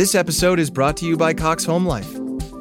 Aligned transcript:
This 0.00 0.14
episode 0.14 0.58
is 0.58 0.70
brought 0.70 0.96
to 0.96 1.04
you 1.04 1.14
by 1.14 1.34
Cox 1.34 1.62
Home 1.66 1.84
Life. 1.84 2.10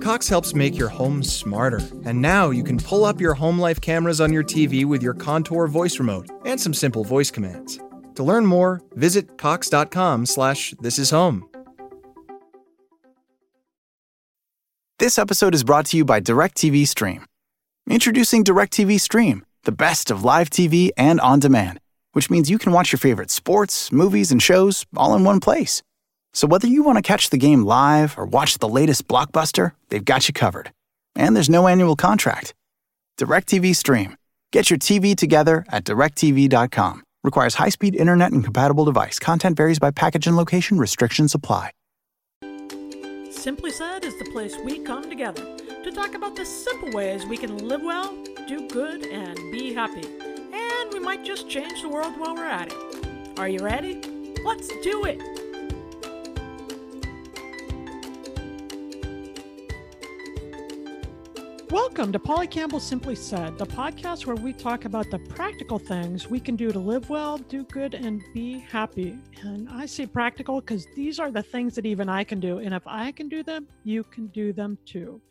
Cox 0.02 0.28
helps 0.28 0.54
make 0.54 0.78
your 0.78 0.90
home 0.90 1.24
smarter, 1.24 1.80
and 2.04 2.22
now 2.22 2.50
you 2.50 2.66
can 2.66 2.78
pull 2.78 3.06
up 3.06 3.22
your 3.22 3.34
home 3.34 3.58
life 3.58 3.80
cameras 3.80 4.20
on 4.20 4.34
your 4.34 4.44
TV 4.44 4.84
with 4.84 5.02
your 5.02 5.14
Contour 5.14 5.68
voice 5.68 6.00
remote 6.00 6.28
and 6.44 6.60
some 6.60 6.74
simple 6.74 7.06
voice 7.06 7.32
commands. 7.32 7.80
To 8.16 8.24
learn 8.24 8.46
more, 8.46 8.82
visit 8.96 9.38
cox.com/slash 9.38 10.74
this 10.82 11.00
is 11.00 11.12
home. 11.12 11.50
This 14.98 15.18
episode 15.18 15.56
is 15.56 15.64
brought 15.64 15.86
to 15.86 15.96
you 15.96 16.04
by 16.04 16.20
DirecTV 16.20 16.86
Stream. 16.90 17.26
Introducing 17.90 18.44
DirecTV 18.44 19.00
Stream, 19.00 19.46
the 19.64 19.72
best 19.72 20.12
of 20.12 20.26
live 20.26 20.50
TV 20.50 20.90
and 20.98 21.22
on 21.22 21.40
demand, 21.40 21.80
which 22.12 22.30
means 22.30 22.50
you 22.50 22.60
can 22.60 22.74
watch 22.74 22.92
your 22.92 23.00
favorite 23.00 23.32
sports, 23.32 23.94
movies, 23.94 24.30
and 24.30 24.44
shows 24.44 24.86
all 24.98 25.16
in 25.16 25.24
one 25.24 25.40
place. 25.40 25.82
So 26.34 26.48
whether 26.48 26.68
you 26.68 26.84
want 26.84 26.98
to 26.98 27.02
catch 27.02 27.30
the 27.30 27.38
game 27.38 27.64
live 27.64 28.18
or 28.18 28.26
watch 28.26 28.58
the 28.58 28.70
latest 28.70 29.08
blockbuster, 29.08 29.74
they've 29.90 30.04
got 30.04 30.28
you 30.28 30.34
covered. 30.34 30.72
And 31.16 31.36
there's 31.36 31.50
no 31.50 31.68
annual 31.68 31.96
contract. 31.96 32.54
DirecTV 33.18 33.76
Stream. 33.76 34.16
Get 34.52 34.70
your 34.70 34.80
TV 34.80 35.16
together 35.16 35.66
at 35.70 35.84
directv.com. 35.84 37.04
Requires 37.24 37.56
high-speed 37.56 37.96
internet 37.96 38.32
and 38.32 38.44
compatible 38.44 38.86
device. 38.86 39.20
Content 39.20 39.58
varies 39.58 39.80
by 39.80 39.92
package 39.92 40.26
and 40.26 40.38
location. 40.38 40.78
Restrictions 40.78 41.36
apply. 41.36 41.72
Simply 43.30 43.72
Said 43.72 44.04
is 44.04 44.18
the 44.18 44.30
place 44.32 44.58
we 44.66 44.80
come 44.80 45.10
together 45.10 45.44
to 45.84 45.92
talk 45.92 46.14
about 46.14 46.36
the 46.36 46.46
simple 46.46 46.92
ways 46.92 47.26
we 47.26 47.38
can 47.38 47.68
live 47.68 47.82
well, 47.82 48.14
do 48.48 48.68
good, 48.70 49.06
and 49.06 49.38
be 49.52 49.74
happy. 49.74 50.08
And 50.54 50.92
we 50.92 51.00
might 51.00 51.24
just 51.24 51.50
change 51.50 51.82
the 51.82 51.90
world 51.90 52.18
while 52.18 52.36
we're 52.36 52.46
at 52.46 52.74
it. 52.74 53.40
Are 53.40 53.48
you 53.48 53.60
ready? 53.60 54.02
Let's 54.44 54.68
do 54.84 55.06
it! 55.06 55.49
Welcome 61.72 62.12
to 62.14 62.20
Polly 62.20 62.48
Campbell 62.48 62.80
Simply 62.80 63.14
Said, 63.14 63.60
the 63.60 63.66
podcast 63.68 64.26
where 64.26 64.36
we 64.36 64.54
talk 64.54 64.86
about 64.86 65.12
the 65.12 65.20
practical 65.20 65.78
things 65.78 66.28
we 66.28 66.40
can 66.40 66.56
do 66.56 66.72
to 66.72 66.80
live 66.80 67.12
well, 67.12 67.38
do 67.38 67.64
good, 67.66 67.94
and 67.94 68.24
be 68.34 68.58
happy. 68.58 69.16
And 69.44 69.70
I 69.70 69.86
say 69.86 70.08
practical 70.08 70.62
because 70.62 70.88
these 70.96 71.20
are 71.20 71.30
the 71.30 71.44
things 71.44 71.76
that 71.76 71.86
even 71.86 72.10
I 72.10 72.24
can 72.24 72.40
do. 72.40 72.58
And 72.58 72.74
if 72.74 72.82
I 72.88 73.12
can 73.12 73.30
do 73.30 73.44
them, 73.44 73.68
you 73.84 74.04
can 74.04 74.28
do 74.28 74.52
them 74.52 74.80
too. 74.88 75.22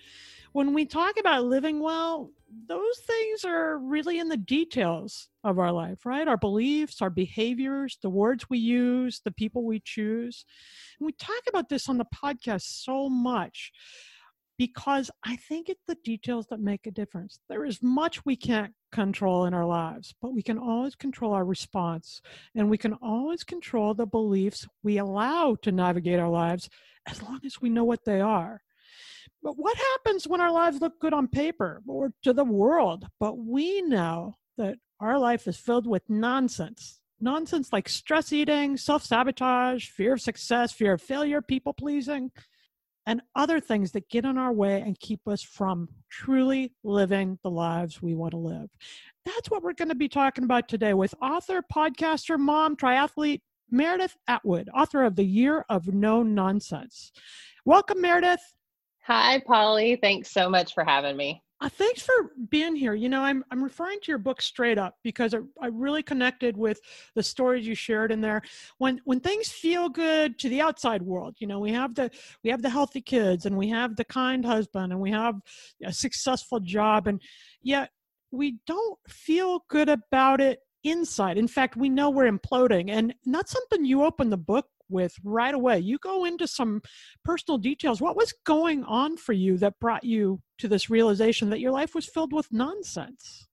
When 0.53 0.72
we 0.75 0.86
talk 0.86 1.19
about 1.19 1.42
living 1.42 1.81
well, 1.81 2.31
those 2.69 2.98
things 3.00 3.44
are 3.44 3.77
really 3.78 4.20
in 4.20 4.28
the 4.28 4.36
details 4.36 5.31
of 5.42 5.59
our 5.59 5.72
life, 5.72 6.06
right? 6.06 6.28
Our 6.28 6.36
beliefs, 6.36 7.03
our 7.03 7.11
behaviors, 7.11 7.98
the 8.00 8.11
words 8.11 8.48
we 8.48 8.59
use, 8.59 9.20
the 9.25 9.33
people 9.33 9.64
we 9.64 9.81
choose. 9.81 10.44
And 11.00 11.06
we 11.06 11.12
talk 11.14 11.42
about 11.48 11.69
this 11.69 11.89
on 11.89 11.98
the 11.98 12.06
podcast 12.06 12.62
so 12.62 13.09
much 13.09 13.72
because 14.58 15.08
I 15.24 15.36
think 15.36 15.68
it's 15.68 15.84
the 15.86 15.96
details 16.04 16.48
that 16.50 16.60
make 16.60 16.86
a 16.86 16.90
difference. 16.90 17.38
There 17.48 17.64
is 17.64 17.80
much 17.80 18.26
we 18.26 18.34
can't 18.34 18.74
control 18.90 19.44
in 19.44 19.54
our 19.54 19.64
lives, 19.64 20.14
but 20.20 20.34
we 20.34 20.42
can 20.42 20.58
always 20.58 20.96
control 20.96 21.32
our 21.32 21.44
response 21.44 22.20
and 22.56 22.68
we 22.68 22.76
can 22.76 22.94
always 22.94 23.44
control 23.44 23.94
the 23.94 24.06
beliefs 24.06 24.66
we 24.82 24.98
allow 24.98 25.56
to 25.62 25.70
navigate 25.70 26.18
our 26.18 26.28
lives 26.28 26.68
as 27.06 27.22
long 27.22 27.40
as 27.46 27.60
we 27.60 27.70
know 27.70 27.84
what 27.84 28.04
they 28.04 28.20
are. 28.20 28.60
But 29.42 29.56
what 29.56 29.76
happens 29.76 30.26
when 30.26 30.40
our 30.40 30.50
lives 30.50 30.80
look 30.80 30.98
good 31.00 31.12
on 31.12 31.28
paper 31.28 31.80
or 31.86 32.12
to 32.24 32.32
the 32.32 32.44
world, 32.44 33.06
but 33.20 33.38
we 33.38 33.80
know 33.82 34.36
that 34.56 34.78
our 34.98 35.20
life 35.20 35.46
is 35.46 35.56
filled 35.56 35.86
with 35.86 36.02
nonsense? 36.10 37.00
Nonsense 37.20 37.72
like 37.72 37.88
stress 37.88 38.32
eating, 38.32 38.76
self 38.76 39.04
sabotage, 39.04 39.86
fear 39.86 40.14
of 40.14 40.20
success, 40.20 40.72
fear 40.72 40.94
of 40.94 41.02
failure, 41.02 41.41
people 41.41 41.72
pleasing 41.72 42.32
and 43.08 43.22
other 43.34 43.58
things 43.58 43.91
that 43.92 44.06
get 44.10 44.26
in 44.26 44.36
our 44.36 44.52
way 44.52 44.82
and 44.82 45.00
keep 45.00 45.26
us 45.26 45.42
from 45.42 45.88
truly 46.10 46.74
living 46.84 47.38
the 47.42 47.50
lives 47.50 48.02
we 48.02 48.14
want 48.14 48.32
to 48.32 48.36
live. 48.36 48.69
That's 49.24 49.50
what 49.50 49.62
we're 49.62 49.72
going 49.72 49.88
to 49.88 49.94
be 49.94 50.10
talking 50.10 50.44
about 50.44 50.69
today 50.69 50.92
with 50.92 51.14
author, 51.22 51.62
podcaster, 51.74 52.38
mom, 52.38 52.76
triathlete 52.76 53.41
Meredith 53.70 54.14
Atwood, 54.28 54.68
author 54.74 55.04
of 55.04 55.16
The 55.16 55.24
Year 55.24 55.64
of 55.70 55.88
No 55.88 56.22
Nonsense. 56.22 57.10
Welcome, 57.64 58.02
Meredith. 58.02 58.42
Hi, 59.06 59.42
Polly. 59.47 59.98
Thanks 60.02 60.30
so 60.30 60.50
much 60.50 60.74
for 60.74 60.84
having 60.84 61.16
me. 61.16 61.42
Uh, 61.60 61.69
thanks 61.69 62.02
for 62.02 62.30
being 62.50 62.76
here. 62.76 62.94
You 62.94 63.08
know, 63.08 63.22
I'm 63.22 63.44
I'm 63.50 63.62
referring 63.62 63.98
to 64.00 64.12
your 64.12 64.19
book 64.19 64.41
straight 64.41 64.78
up 64.78 64.94
because 65.02 65.34
I, 65.34 65.38
I 65.60 65.66
really 65.66 66.04
connected 66.04 66.56
with 66.56 66.80
the 67.16 67.22
stories 67.22 67.66
you 67.66 67.74
shared 67.74 68.12
in 68.12 68.20
there. 68.20 68.42
When 68.78 69.00
when 69.04 69.19
things 69.19 69.48
feel 69.48 69.88
good 69.88 70.38
to 70.38 70.48
the 70.48 70.60
outside 70.60 71.02
world, 71.02 71.36
you 71.41 71.48
know, 71.48 71.58
we 71.58 71.72
have 71.72 71.97
the 71.97 72.10
we 72.44 72.50
have 72.50 72.62
the 72.62 72.70
healthy 72.70 73.00
kids 73.00 73.44
and 73.44 73.56
we 73.56 73.68
have 73.70 73.97
the 73.97 74.04
kind 74.04 74.44
husband 74.44 74.92
and 74.92 75.00
we 75.00 75.10
have 75.10 75.34
a 75.84 75.92
successful 75.92 76.60
job, 76.60 77.08
and 77.08 77.20
yet 77.60 77.91
we 78.30 78.58
don't 78.66 78.98
feel 79.08 79.64
good 79.68 79.88
about 79.88 80.41
it 80.41 80.60
inside. 80.84 81.38
In 81.38 81.48
fact, 81.48 81.76
we 81.76 81.88
know 81.88 82.08
we're 82.08 82.30
imploding, 82.30 82.88
and 82.88 83.14
not 83.26 83.48
something 83.48 83.84
you 83.84 84.04
open 84.04 84.30
the 84.30 84.36
book 84.36 84.66
with 84.88 85.15
right 85.25 85.54
away. 85.54 85.78
You 85.78 85.99
go 85.99 86.25
into 86.25 86.47
some 86.47 86.82
personal 87.25 87.59
details. 87.59 88.00
What 88.00 88.16
was 88.16 88.34
going 88.44 88.84
on 88.84 89.16
for 89.16 89.32
you 89.32 89.56
that 89.59 89.78
brought 89.81 90.04
you 90.04 90.41
to 90.59 90.69
this 90.69 90.91
realization 90.91 91.50
that 91.50 91.60
your 91.60 91.72
life 91.72 91.94
was 91.94 92.06
filled 92.06 92.32
with 92.32 92.49
nonsense? 92.53 93.48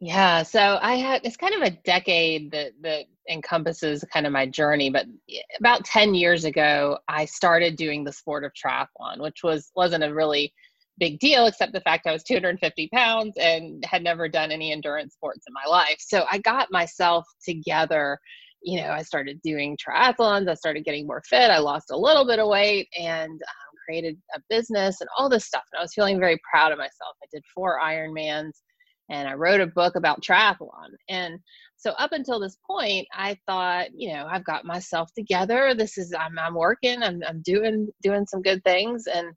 Yeah, 0.00 0.42
so 0.42 0.78
I 0.80 0.96
had 0.96 1.22
it's 1.24 1.36
kind 1.36 1.54
of 1.54 1.62
a 1.62 1.70
decade 1.70 2.50
that 2.52 2.72
that 2.82 3.06
encompasses 3.28 4.04
kind 4.12 4.26
of 4.26 4.32
my 4.32 4.46
journey, 4.46 4.90
but 4.90 5.06
eh, 5.30 5.40
about 5.58 5.84
10 5.84 6.14
years 6.14 6.44
ago 6.44 6.98
I 7.08 7.24
started 7.24 7.76
doing 7.76 8.04
the 8.04 8.12
sport 8.12 8.44
of 8.44 8.52
triathlon, 8.52 9.20
which 9.20 9.42
was 9.42 9.70
wasn't 9.74 10.04
a 10.04 10.14
really 10.14 10.52
big 10.98 11.18
deal 11.18 11.46
except 11.46 11.72
the 11.72 11.80
fact 11.80 12.06
I 12.06 12.12
was 12.12 12.22
250 12.24 12.88
pounds 12.92 13.36
and 13.38 13.84
had 13.84 14.02
never 14.02 14.28
done 14.28 14.50
any 14.50 14.72
endurance 14.72 15.14
sports 15.14 15.44
in 15.46 15.52
my 15.52 15.68
life. 15.70 15.96
So 15.98 16.24
I 16.30 16.38
got 16.38 16.72
myself 16.72 17.26
together 17.42 18.18
you 18.62 18.80
know, 18.80 18.90
I 18.90 19.02
started 19.02 19.40
doing 19.42 19.76
triathlons, 19.76 20.48
I 20.48 20.54
started 20.54 20.84
getting 20.84 21.06
more 21.06 21.22
fit, 21.28 21.50
I 21.50 21.58
lost 21.58 21.90
a 21.90 21.96
little 21.96 22.26
bit 22.26 22.38
of 22.38 22.48
weight 22.48 22.88
and 22.98 23.30
um, 23.30 23.76
created 23.86 24.16
a 24.34 24.40
business 24.48 25.00
and 25.00 25.08
all 25.18 25.28
this 25.28 25.44
stuff. 25.44 25.62
And 25.72 25.78
I 25.78 25.82
was 25.82 25.94
feeling 25.94 26.18
very 26.18 26.38
proud 26.50 26.72
of 26.72 26.78
myself. 26.78 27.16
I 27.22 27.26
did 27.32 27.44
four 27.54 27.78
Ironmans 27.80 28.52
and 29.08 29.28
I 29.28 29.34
wrote 29.34 29.60
a 29.60 29.66
book 29.66 29.94
about 29.96 30.22
triathlon. 30.22 30.90
And 31.08 31.38
so 31.76 31.90
up 31.92 32.12
until 32.12 32.40
this 32.40 32.58
point, 32.68 33.06
I 33.14 33.36
thought, 33.46 33.88
you 33.94 34.12
know, 34.12 34.26
I've 34.30 34.44
got 34.44 34.64
myself 34.64 35.10
together. 35.14 35.74
This 35.76 35.98
is 35.98 36.12
I'm 36.18 36.38
I'm 36.38 36.54
working. 36.54 37.02
I'm 37.02 37.20
I'm 37.26 37.42
doing 37.42 37.88
doing 38.02 38.26
some 38.26 38.42
good 38.42 38.62
things. 38.64 39.04
And 39.06 39.28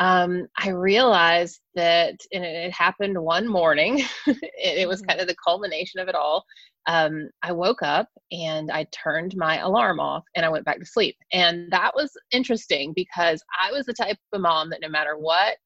um, 0.00 0.48
I 0.58 0.70
realized 0.70 1.60
that, 1.76 2.16
and 2.32 2.44
it, 2.44 2.66
it 2.66 2.72
happened 2.72 3.16
one 3.16 3.46
morning. 3.46 4.02
it, 4.26 4.38
it, 4.56 4.88
was 4.88 5.00
mm-hmm. 5.00 5.10
kind 5.10 5.20
of 5.20 5.28
the 5.28 5.36
culmination 5.44 6.00
of 6.00 6.08
it 6.08 6.16
all 6.16 6.44
um, 6.86 7.28
I 7.42 7.52
woke 7.52 7.82
up 7.82 8.08
and 8.32 8.70
I 8.70 8.86
turned 8.90 9.36
my 9.36 9.58
alarm 9.58 10.00
off 10.00 10.24
and 10.34 10.44
I 10.44 10.48
went 10.48 10.64
back 10.64 10.78
to 10.80 10.86
sleep. 10.86 11.16
And 11.32 11.70
that 11.70 11.92
was 11.94 12.10
interesting 12.32 12.92
because 12.94 13.42
I 13.60 13.72
was 13.72 13.86
the 13.86 13.92
type 13.92 14.16
of 14.32 14.40
mom 14.40 14.70
that 14.70 14.80
no 14.82 14.88
matter 14.88 15.16
what 15.16 15.56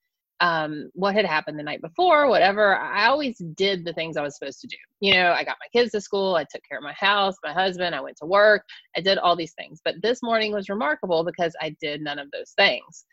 um, 0.41 0.91
what 0.95 1.15
had 1.15 1.25
happened 1.25 1.59
the 1.59 1.63
night 1.63 1.81
before, 1.81 2.29
whatever, 2.29 2.77
I 2.77 3.07
always 3.07 3.39
did 3.55 3.85
the 3.85 3.93
things 3.93 4.17
I 4.17 4.23
was 4.23 4.37
supposed 4.37 4.61
to 4.61 4.67
do. 4.67 4.77
You 5.01 5.15
know, 5.15 5.31
I 5.31 5.45
got 5.45 5.57
my 5.61 5.69
kids 5.73 5.93
to 5.93 6.01
school, 6.01 6.35
I 6.35 6.43
took 6.43 6.61
care 6.69 6.77
of 6.77 6.85
my 6.85 6.93
house, 6.93 7.37
my 7.45 7.53
husband, 7.53 7.95
I 7.95 8.01
went 8.01 8.17
to 8.19 8.27
work, 8.27 8.63
I 8.97 9.01
did 9.01 9.17
all 9.17 9.37
these 9.37 9.55
things. 9.55 9.81
But 9.85 10.03
this 10.03 10.23
morning 10.25 10.53
was 10.53 10.69
remarkable 10.69 11.25
because 11.25 11.55
I 11.63 11.75
did 11.81 12.03
none 12.03 12.19
of 12.19 12.31
those 12.33 12.51
things. 12.59 13.07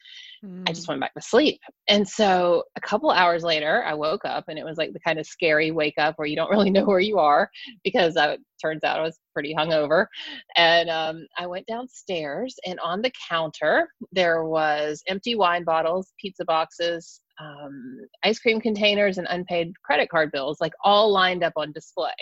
Mm. 0.43 0.67
I 0.67 0.73
just 0.73 0.87
hmm. 0.87 0.93
went 0.93 1.01
back 1.01 1.13
to 1.13 1.21
sleep. 1.21 1.59
And 1.87 2.07
so 2.07 2.63
a 2.75 2.81
couple 2.81 3.11
hours 3.11 3.43
later, 3.43 3.83
I 3.83 3.93
woke 3.93 4.25
up 4.25 4.45
and 4.47 4.57
it 4.57 4.65
was 4.65 4.77
like 4.77 4.91
the 4.93 4.99
kind 4.99 5.19
of 5.19 5.27
scary 5.27 5.71
wake 5.71 5.97
up 5.97 6.17
where 6.17 6.27
you 6.27 6.35
don't 6.35 6.49
really 6.51 6.71
know 6.71 6.85
where 6.85 6.99
you 6.99 7.19
are 7.19 7.49
because 7.83 8.15
it 8.15 8.39
turns 8.61 8.83
out 8.83 8.99
I 8.99 9.03
was 9.03 9.19
pretty 9.33 9.53
hungover. 9.53 10.07
And 10.55 10.89
um, 10.89 11.27
I 11.37 11.45
went 11.47 11.67
downstairs 11.67 12.55
and 12.65 12.79
on 12.79 13.01
the 13.01 13.11
counter, 13.29 13.89
there 14.11 14.45
was 14.45 15.03
empty 15.07 15.35
wine 15.35 15.63
bottles, 15.63 16.13
pizza 16.19 16.45
boxes, 16.45 17.21
um, 17.39 17.99
ice 18.23 18.39
cream 18.39 18.61
containers, 18.61 19.17
and 19.17 19.27
unpaid 19.29 19.73
credit 19.83 20.09
card 20.09 20.31
bills, 20.31 20.57
like 20.61 20.73
all 20.83 21.11
lined 21.11 21.43
up 21.43 21.53
on 21.55 21.71
display. 21.71 22.13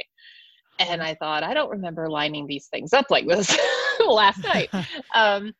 And 0.79 1.01
I 1.01 1.15
thought, 1.15 1.43
I 1.43 1.53
don't 1.53 1.69
remember 1.69 2.09
lining 2.09 2.47
these 2.47 2.67
things 2.67 2.93
up 2.93 3.07
like 3.09 3.27
this 3.27 3.57
last 4.07 4.43
night. 4.43 4.69
Um, 5.15 5.53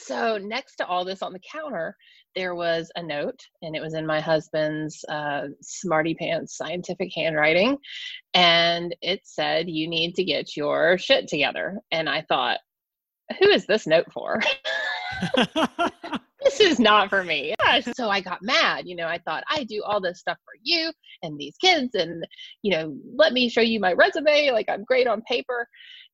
so 0.00 0.38
next 0.38 0.76
to 0.76 0.86
all 0.86 1.04
this 1.04 1.22
on 1.22 1.32
the 1.32 1.40
counter 1.40 1.96
there 2.36 2.54
was 2.54 2.90
a 2.96 3.02
note 3.02 3.40
and 3.62 3.74
it 3.74 3.82
was 3.82 3.94
in 3.94 4.06
my 4.06 4.20
husband's 4.20 5.04
uh, 5.08 5.42
smarty 5.60 6.14
pants 6.14 6.56
scientific 6.56 7.10
handwriting 7.14 7.76
and 8.34 8.94
it 9.02 9.20
said 9.24 9.68
you 9.68 9.88
need 9.88 10.14
to 10.14 10.24
get 10.24 10.56
your 10.56 10.96
shit 10.98 11.28
together 11.28 11.78
and 11.90 12.08
i 12.08 12.22
thought 12.22 12.58
who 13.38 13.48
is 13.48 13.66
this 13.66 13.86
note 13.86 14.06
for 14.12 14.40
this 16.42 16.60
is 16.60 16.78
not 16.78 17.10
for 17.10 17.22
me. 17.22 17.54
Yeah. 17.58 17.80
So 17.94 18.08
I 18.08 18.20
got 18.20 18.42
mad. 18.42 18.86
You 18.86 18.96
know, 18.96 19.06
I 19.06 19.18
thought, 19.18 19.44
I 19.48 19.64
do 19.64 19.82
all 19.84 20.00
this 20.00 20.20
stuff 20.20 20.38
for 20.44 20.54
you 20.62 20.92
and 21.22 21.38
these 21.38 21.56
kids, 21.60 21.94
and, 21.94 22.24
you 22.62 22.72
know, 22.72 22.96
let 23.14 23.32
me 23.32 23.48
show 23.48 23.60
you 23.60 23.80
my 23.80 23.92
resume. 23.92 24.50
Like, 24.52 24.68
I'm 24.68 24.84
great 24.84 25.06
on 25.06 25.22
paper. 25.22 25.68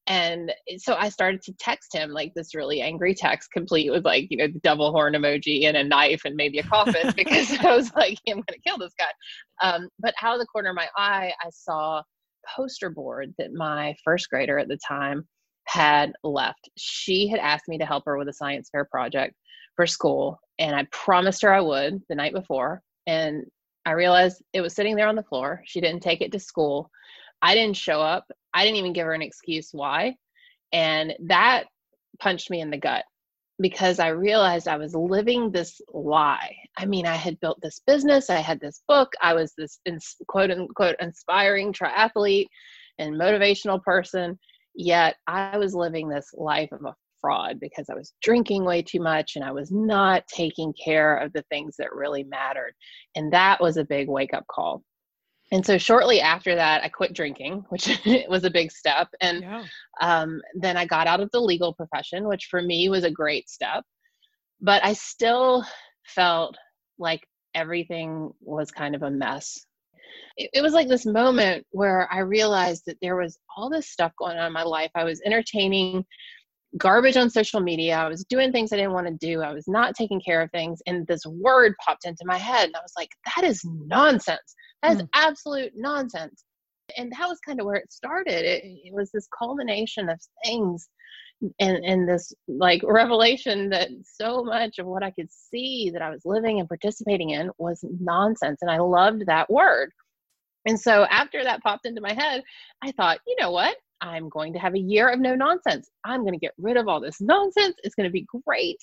And 0.09 0.53
so 0.79 0.95
I 0.95 1.09
started 1.09 1.43
to 1.43 1.53
text 1.59 1.93
him 1.93 2.11
like 2.11 2.33
this 2.35 2.55
really 2.55 2.81
angry 2.81 3.15
text, 3.15 3.51
complete 3.51 3.91
with 3.91 4.05
like, 4.05 4.29
you 4.31 4.37
know, 4.37 4.47
the 4.47 4.61
devil 4.61 4.93
horn 4.93 5.15
emoji 5.15 5.65
and 5.65 5.77
a 5.77 5.83
knife 5.83 6.23
and 6.25 6.37
maybe 6.37 6.59
a 6.59 6.63
coffin 6.63 7.13
because 7.17 7.51
I 7.61 7.75
was 7.75 7.93
like, 7.95 8.19
I'm 8.29 8.37
going 8.37 8.45
to 8.51 8.61
kill 8.65 8.79
this 8.79 8.95
guy. 8.99 9.69
Um, 9.69 9.89
but 9.99 10.15
out 10.23 10.35
of 10.35 10.41
the 10.41 10.47
corner 10.47 10.71
of 10.71 10.77
my 10.77 10.89
eye, 10.97 11.33
I 11.43 11.51
saw 11.51 12.03
poster 12.55 12.91
board 12.91 13.35
that 13.39 13.53
my 13.53 13.95
first 14.05 14.31
grader 14.31 14.59
at 14.59 14.69
the 14.69 14.79
time 14.87 15.27
had 15.65 16.13
left. 16.23 16.69
She 16.77 17.27
had 17.29 17.41
asked 17.41 17.69
me 17.69 17.79
to 17.79 17.87
help 17.87 18.05
her 18.07 18.17
with 18.17 18.29
a 18.29 18.33
science 18.33 18.69
fair 18.71 18.85
project 18.85 19.35
for 19.75 19.87
school, 19.87 20.39
and 20.59 20.77
I 20.77 20.87
promised 20.93 21.43
her 21.43 21.53
I 21.53 21.61
would 21.61 22.01
the 22.09 22.15
night 22.15 22.33
before. 22.33 22.83
And 23.09 23.45
I 23.85 23.93
realized 23.93 24.43
it 24.53 24.61
was 24.61 24.75
sitting 24.75 24.97
there 24.97 25.09
on 25.09 25.17
the 25.17 25.23
floor. 25.23 25.63
She 25.65 25.81
didn't 25.81 26.03
take 26.03 26.21
it 26.21 26.33
to 26.33 26.41
school. 26.41 26.91
I 27.43 27.55
didn't 27.55 27.77
show 27.77 28.01
up. 28.01 28.25
I 28.57 28.65
didn't 28.65 28.79
even 28.79 28.95
give 28.95 29.05
her 29.05 29.13
an 29.13 29.21
excuse 29.21 29.69
why. 29.73 30.17
And 30.73 31.13
that 31.27 31.65
punched 32.19 32.49
me 32.51 32.63
in 32.63 32.71
the 32.71 32.79
gut 32.79 33.05
because 33.61 33.99
I 33.99 34.09
realized 34.09 34.67
I 34.67 34.79
was 34.79 34.95
living 34.95 35.51
this 35.51 35.79
lie. 35.93 36.57
I 36.77 36.87
mean, 36.87 37.07
I 37.07 37.17
had 37.17 37.39
built 37.41 37.59
this 37.61 37.83
business, 37.87 38.31
I 38.31 38.37
had 38.37 38.59
this 38.59 38.83
book, 38.89 39.13
I 39.21 39.35
was 39.35 39.53
this 39.59 39.79
quote 40.27 40.51
unquote 40.51 40.97
inspiring 41.01 41.75
triathlete 41.75 42.47
and 42.99 43.15
motivational 43.15 43.83
person, 43.83 44.39
yet 44.75 45.17
I 45.27 45.59
was 45.59 45.75
living 45.75 46.09
this 46.09 46.31
life 46.33 46.73
of 46.73 46.83
a 46.87 46.95
fraud 47.21 47.61
because 47.61 47.91
I 47.91 47.95
was 47.95 48.15
drinking 48.23 48.65
way 48.65 48.81
too 48.81 49.01
much 49.01 49.37
and 49.37 49.45
I 49.45 49.53
was 49.53 49.71
not 49.71 50.27
taking 50.29 50.73
care 50.83 51.19
of 51.19 51.31
the 51.35 51.45
things 51.51 51.77
that 51.79 51.95
really 51.95 52.25
mattered. 52.25 52.73
And 53.15 53.31
that 53.35 53.61
was 53.61 53.77
a 53.77 53.85
big 53.85 54.09
wake 54.09 54.33
up 54.33 54.47
call 54.47 54.83
and 55.53 55.65
so 55.65 55.79
shortly 55.79 56.21
after 56.21 56.55
that 56.55 56.83
i 56.83 56.89
quit 56.89 57.13
drinking 57.13 57.65
which 57.69 58.01
was 58.29 58.45
a 58.45 58.51
big 58.51 58.71
step 58.71 59.09
and 59.21 59.43
yeah. 59.43 59.65
um, 60.01 60.41
then 60.55 60.77
i 60.77 60.85
got 60.85 61.07
out 61.07 61.21
of 61.21 61.31
the 61.33 61.41
legal 61.41 61.73
profession 61.75 62.27
which 62.27 62.47
for 62.51 62.63
me 62.63 62.89
was 62.89 63.05
a 63.05 63.11
great 63.11 63.49
step 63.49 63.85
but 64.61 64.85
i 64.85 64.93
still 64.93 65.65
felt 66.05 66.57
like 66.99 67.27
everything 67.55 68.31
was 68.41 68.71
kind 68.71 68.95
of 68.95 69.03
a 69.03 69.11
mess 69.11 69.67
it, 70.37 70.51
it 70.55 70.63
was 70.63 70.73
like 70.73 70.89
this 70.89 71.07
moment 71.07 71.65
where 71.71 72.13
i 72.13 72.21
realized 72.21 72.83
that 72.87 72.99
there 73.01 73.17
was 73.17 73.39
all 73.57 73.71
this 73.71 73.89
stuff 73.89 74.13
going 74.19 74.37
on 74.37 74.47
in 74.47 74.53
my 74.53 74.63
life 74.63 74.91
i 74.95 75.05
was 75.05 75.21
entertaining 75.25 76.05
garbage 76.79 77.17
on 77.17 77.31
social 77.31 77.61
media. 77.61 77.97
I 77.97 78.09
was 78.09 78.25
doing 78.25 78.53
things 78.53 78.73
I 78.73 78.77
didn't 78.77 78.93
want 78.93 79.07
to 79.07 79.27
do. 79.27 79.43
I 79.43 79.53
was 79.53 79.67
not 79.67 79.95
taking 79.95 80.21
care 80.21 80.43
of 80.43 80.51
things. 80.51 80.81
And 80.87 81.07
this 81.07 81.25
word 81.27 81.75
popped 81.85 82.05
into 82.05 82.25
my 82.25 82.37
head. 82.37 82.67
And 82.67 82.77
I 82.77 82.81
was 82.81 82.93
like, 82.97 83.11
that 83.35 83.45
is 83.45 83.63
nonsense. 83.65 84.55
That 84.83 84.97
is 84.97 85.03
mm. 85.03 85.09
absolute 85.15 85.73
nonsense. 85.75 86.45
And 86.97 87.11
that 87.13 87.29
was 87.29 87.41
kind 87.41 87.61
of 87.61 87.67
where 87.67 87.77
it 87.77 87.93
started. 87.93 88.45
It, 88.45 88.63
it 88.65 88.95
was 88.95 89.11
this 89.11 89.29
culmination 89.37 90.09
of 90.09 90.21
things 90.45 90.89
and, 91.61 91.85
and 91.85 92.09
this 92.09 92.33
like 92.49 92.83
revelation 92.85 93.69
that 93.71 93.89
so 94.05 94.43
much 94.43 94.79
of 94.79 94.87
what 94.87 95.03
I 95.03 95.11
could 95.11 95.29
see 95.31 95.91
that 95.93 96.03
I 96.03 96.11
was 96.11 96.23
living 96.25 96.61
and 96.61 96.69
participating 96.69 97.31
in 97.31 97.51
was 97.59 97.85
nonsense. 98.01 98.63
And 98.63 98.71
I 98.71 98.79
loved 98.79 99.27
that 99.27 99.51
word. 99.51 99.91
And 100.67 100.79
so 100.81 101.05
after 101.11 101.45
that 101.45 101.63
popped 101.63 101.87
into 101.87 102.01
my 102.01 102.13
head, 102.13 102.43
I 102.83 102.93
thought, 102.93 103.19
you 103.27 103.37
know 103.39 103.51
what? 103.51 103.77
I'm 104.01 104.29
going 104.29 104.53
to 104.53 104.59
have 104.59 104.75
a 104.75 104.81
year 104.81 105.09
of 105.09 105.21
no 105.21 105.35
nonsense. 105.35 105.89
I'm 106.05 106.21
going 106.21 106.33
to 106.33 106.39
get 106.39 106.55
rid 106.59 106.77
of 106.77 106.89
all 106.89 107.01
this 107.01 107.21
nonsense. 107.21 107.77
It's 107.83 107.95
going 107.95 108.09
to 108.09 108.13
be 108.13 108.27
great. 108.45 108.79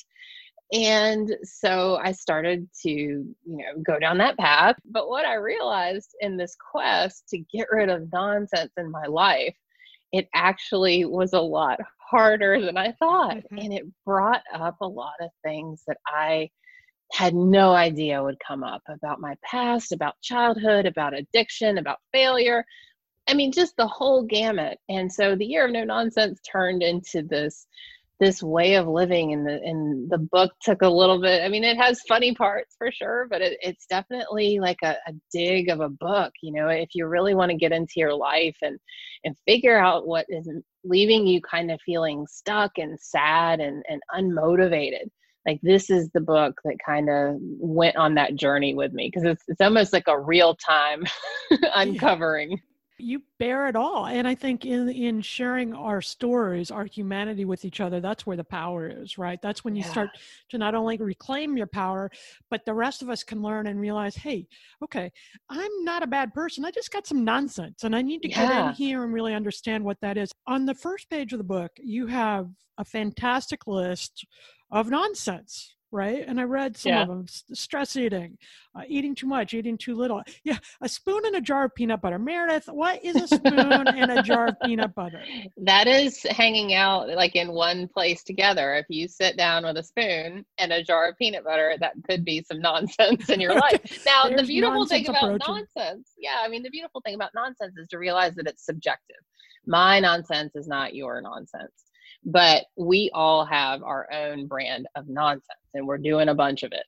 And 0.71 1.35
so 1.43 1.99
I 2.01 2.11
started 2.13 2.67
to, 2.81 2.89
you 2.89 3.35
know, 3.45 3.81
go 3.85 3.99
down 3.99 4.17
that 4.19 4.37
path. 4.37 4.75
But 4.85 5.07
what 5.07 5.25
I 5.25 5.35
realized 5.35 6.15
in 6.21 6.37
this 6.37 6.55
quest 6.55 7.27
to 7.29 7.37
get 7.37 7.67
rid 7.71 7.89
of 7.89 8.11
nonsense 8.11 8.71
in 8.77 8.89
my 8.89 9.05
life, 9.05 9.55
it 10.11 10.27
actually 10.33 11.05
was 11.05 11.33
a 11.33 11.41
lot 11.41 11.79
harder 11.99 12.59
than 12.61 12.77
I 12.77 12.91
thought. 12.93 13.37
Mm-hmm. 13.37 13.57
And 13.57 13.73
it 13.73 13.85
brought 14.05 14.43
up 14.53 14.77
a 14.81 14.87
lot 14.87 15.15
of 15.21 15.29
things 15.43 15.83
that 15.87 15.97
I 16.07 16.49
had 17.11 17.35
no 17.35 17.73
idea 17.73 18.23
would 18.23 18.39
come 18.45 18.63
up 18.63 18.81
about 18.87 19.19
my 19.19 19.35
past, 19.43 19.91
about 19.91 20.19
childhood, 20.21 20.87
about 20.87 21.13
addiction, 21.13 21.77
about 21.77 21.99
failure, 22.11 22.65
I 23.27 23.33
mean, 23.33 23.51
just 23.51 23.75
the 23.77 23.87
whole 23.87 24.23
gamut. 24.23 24.79
And 24.89 25.11
so 25.11 25.35
the 25.35 25.45
year 25.45 25.65
of 25.65 25.71
no 25.71 25.83
nonsense 25.83 26.39
turned 26.41 26.83
into 26.83 27.21
this 27.21 27.67
this 28.23 28.41
way 28.41 28.75
of 28.75 28.87
living 28.87 29.33
and 29.33 29.45
the 29.45 29.59
and 29.63 30.09
the 30.09 30.17
book 30.17 30.53
took 30.61 30.81
a 30.81 30.87
little 30.87 31.19
bit 31.19 31.43
i 31.43 31.49
mean 31.49 31.63
it 31.63 31.75
has 31.75 31.99
funny 32.07 32.33
parts 32.33 32.73
for 32.77 32.89
sure 32.89 33.27
but 33.29 33.41
it, 33.41 33.57
it's 33.61 33.85
definitely 33.85 34.59
like 34.59 34.77
a, 34.83 34.95
a 35.07 35.13
dig 35.31 35.69
of 35.69 35.81
a 35.81 35.89
book 35.89 36.31
you 36.41 36.53
know 36.53 36.69
if 36.69 36.89
you 36.93 37.05
really 37.05 37.35
want 37.35 37.51
to 37.51 37.57
get 37.57 37.73
into 37.73 37.95
your 37.97 38.13
life 38.13 38.55
and 38.61 38.79
and 39.25 39.35
figure 39.45 39.77
out 39.77 40.07
what 40.07 40.25
is 40.29 40.49
leaving 40.85 41.27
you 41.27 41.41
kind 41.41 41.69
of 41.69 41.79
feeling 41.85 42.25
stuck 42.29 42.71
and 42.77 42.97
sad 42.99 43.59
and 43.59 43.83
and 43.89 44.01
unmotivated 44.15 45.09
like 45.45 45.59
this 45.61 45.89
is 45.89 46.09
the 46.13 46.21
book 46.21 46.55
that 46.63 46.77
kind 46.85 47.09
of 47.09 47.35
went 47.39 47.97
on 47.97 48.15
that 48.15 48.35
journey 48.35 48.73
with 48.73 48.93
me 48.93 49.11
because 49.11 49.29
it's, 49.29 49.43
it's 49.49 49.59
almost 49.59 49.91
like 49.91 50.07
a 50.07 50.17
real 50.17 50.55
time 50.55 51.03
uncovering 51.75 52.57
you 53.03 53.21
bear 53.39 53.67
it 53.67 53.75
all 53.75 54.05
and 54.05 54.27
i 54.27 54.33
think 54.33 54.65
in 54.65 54.89
in 54.89 55.21
sharing 55.21 55.73
our 55.73 56.01
stories 56.01 56.71
our 56.71 56.85
humanity 56.85 57.45
with 57.45 57.65
each 57.65 57.79
other 57.81 57.99
that's 57.99 58.25
where 58.25 58.37
the 58.37 58.43
power 58.43 58.87
is 58.87 59.17
right 59.17 59.41
that's 59.41 59.63
when 59.63 59.75
you 59.75 59.83
yeah. 59.83 59.91
start 59.91 60.09
to 60.49 60.57
not 60.57 60.73
only 60.73 60.97
reclaim 60.97 61.57
your 61.57 61.67
power 61.67 62.09
but 62.49 62.63
the 62.65 62.73
rest 62.73 63.01
of 63.01 63.09
us 63.09 63.23
can 63.23 63.41
learn 63.41 63.67
and 63.67 63.79
realize 63.79 64.15
hey 64.15 64.47
okay 64.81 65.11
i'm 65.49 65.83
not 65.83 66.03
a 66.03 66.07
bad 66.07 66.33
person 66.33 66.65
i 66.65 66.71
just 66.71 66.91
got 66.91 67.05
some 67.05 67.23
nonsense 67.23 67.83
and 67.83 67.95
i 67.95 68.01
need 68.01 68.21
to 68.21 68.29
yeah. 68.29 68.47
get 68.47 68.67
in 68.67 68.73
here 68.73 69.03
and 69.03 69.13
really 69.13 69.33
understand 69.33 69.83
what 69.83 69.99
that 70.01 70.17
is 70.17 70.31
on 70.47 70.65
the 70.65 70.75
first 70.75 71.09
page 71.09 71.33
of 71.33 71.37
the 71.37 71.43
book 71.43 71.71
you 71.77 72.07
have 72.07 72.47
a 72.77 72.85
fantastic 72.85 73.67
list 73.67 74.25
of 74.71 74.89
nonsense 74.89 75.72
right? 75.93 76.25
And 76.27 76.39
I 76.39 76.43
read 76.43 76.75
some 76.75 76.91
yeah. 76.91 77.03
of 77.03 77.07
them 77.07 77.25
stress 77.53 77.95
eating, 77.95 78.37
uh, 78.75 78.81
eating 78.87 79.13
too 79.13 79.27
much, 79.27 79.53
eating 79.53 79.77
too 79.77 79.95
little. 79.95 80.21
Yeah, 80.43 80.57
a 80.81 80.89
spoon 80.89 81.21
and 81.25 81.35
a 81.35 81.41
jar 81.41 81.65
of 81.65 81.75
peanut 81.75 82.01
butter. 82.01 82.17
Meredith, 82.17 82.65
what 82.65 83.05
is 83.05 83.15
a 83.15 83.27
spoon 83.27 83.87
and 83.87 84.11
a 84.11 84.23
jar 84.23 84.47
of 84.47 84.55
peanut 84.65 84.93
butter? 84.95 85.21
That 85.57 85.87
is 85.87 86.23
hanging 86.23 86.73
out 86.73 87.09
like 87.09 87.35
in 87.35 87.51
one 87.51 87.87
place 87.87 88.23
together. 88.23 88.73
If 88.73 88.87
you 88.89 89.07
sit 89.07 89.37
down 89.37 89.63
with 89.63 89.77
a 89.77 89.83
spoon 89.83 90.45
and 90.57 90.73
a 90.73 90.83
jar 90.83 91.09
of 91.09 91.17
peanut 91.17 91.43
butter, 91.43 91.75
that 91.79 91.93
could 92.09 92.25
be 92.25 92.43
some 92.43 92.59
nonsense 92.59 93.29
in 93.29 93.39
your 93.39 93.53
life. 93.59 94.03
Now, 94.05 94.27
There's 94.27 94.41
the 94.41 94.47
beautiful 94.47 94.85
thing 94.85 95.07
about 95.07 95.35
approaching. 95.35 95.65
nonsense, 95.75 96.09
yeah, 96.17 96.41
I 96.43 96.49
mean, 96.49 96.63
the 96.63 96.71
beautiful 96.71 97.01
thing 97.01 97.15
about 97.15 97.31
nonsense 97.35 97.77
is 97.77 97.87
to 97.89 97.97
realize 97.97 98.33
that 98.35 98.47
it's 98.47 98.65
subjective. 98.65 99.17
My 99.65 99.99
nonsense 99.99 100.55
is 100.55 100.67
not 100.67 100.95
your 100.95 101.21
nonsense 101.21 101.71
but 102.25 102.63
we 102.77 103.11
all 103.13 103.43
have 103.43 103.83
our 103.83 104.07
own 104.13 104.47
brand 104.47 104.87
of 104.95 105.09
nonsense 105.09 105.59
and 105.73 105.87
we're 105.87 105.97
doing 105.97 106.29
a 106.29 106.35
bunch 106.35 106.63
of 106.63 106.71
it. 106.71 106.85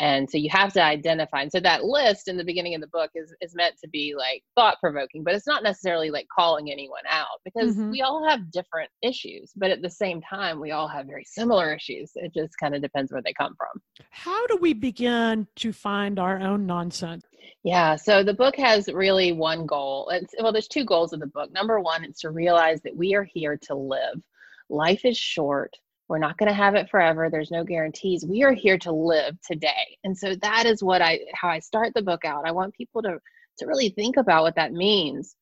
And 0.00 0.30
so 0.30 0.38
you 0.38 0.48
have 0.50 0.72
to 0.74 0.82
identify 0.82 1.42
and 1.42 1.50
so 1.50 1.58
that 1.60 1.84
list 1.84 2.28
in 2.28 2.36
the 2.36 2.44
beginning 2.44 2.74
of 2.74 2.80
the 2.80 2.86
book 2.88 3.10
is 3.14 3.34
is 3.40 3.54
meant 3.54 3.74
to 3.82 3.88
be 3.88 4.14
like 4.16 4.42
thought 4.54 4.76
provoking 4.80 5.24
but 5.24 5.34
it's 5.34 5.46
not 5.46 5.64
necessarily 5.64 6.10
like 6.10 6.26
calling 6.32 6.70
anyone 6.70 7.02
out 7.10 7.40
because 7.44 7.74
mm-hmm. 7.74 7.90
we 7.90 8.02
all 8.02 8.26
have 8.28 8.50
different 8.52 8.90
issues 9.02 9.52
but 9.56 9.70
at 9.70 9.82
the 9.82 9.90
same 9.90 10.20
time 10.20 10.60
we 10.60 10.70
all 10.70 10.86
have 10.86 11.06
very 11.06 11.24
similar 11.24 11.74
issues. 11.74 12.12
It 12.14 12.32
just 12.32 12.54
kind 12.58 12.74
of 12.74 12.82
depends 12.82 13.12
where 13.12 13.22
they 13.22 13.32
come 13.32 13.54
from. 13.56 14.06
How 14.10 14.46
do 14.46 14.56
we 14.56 14.72
begin 14.72 15.46
to 15.56 15.72
find 15.72 16.18
our 16.18 16.38
own 16.38 16.64
nonsense? 16.66 17.24
Yeah 17.64 17.96
so 17.96 18.22
the 18.22 18.34
book 18.34 18.56
has 18.56 18.88
really 18.88 19.32
one 19.32 19.66
goal. 19.66 20.10
It's 20.12 20.34
well 20.40 20.52
there's 20.52 20.68
two 20.68 20.84
goals 20.84 21.12
of 21.12 21.20
the 21.20 21.26
book. 21.26 21.52
Number 21.52 21.80
one 21.80 22.04
is 22.04 22.18
to 22.20 22.30
realize 22.30 22.80
that 22.82 22.96
we 22.96 23.14
are 23.14 23.24
here 23.24 23.58
to 23.62 23.74
live. 23.74 24.22
Life 24.70 25.04
is 25.04 25.16
short. 25.16 25.74
We're 26.08 26.18
not 26.18 26.38
going 26.38 26.48
to 26.48 26.54
have 26.54 26.74
it 26.74 26.88
forever. 26.90 27.28
There's 27.28 27.50
no 27.50 27.64
guarantees. 27.64 28.24
We 28.24 28.42
are 28.42 28.52
here 28.52 28.78
to 28.78 28.92
live 28.92 29.36
today. 29.46 29.98
And 30.04 30.16
so 30.16 30.34
that 30.36 30.66
is 30.66 30.82
what 30.82 31.02
I 31.02 31.20
how 31.34 31.48
I 31.48 31.58
start 31.58 31.92
the 31.94 32.02
book 32.02 32.24
out. 32.24 32.46
I 32.46 32.52
want 32.52 32.74
people 32.74 33.02
to 33.02 33.18
to 33.58 33.66
really 33.66 33.90
think 33.90 34.16
about 34.16 34.42
what 34.42 34.56
that 34.56 34.72
means. 34.72 35.36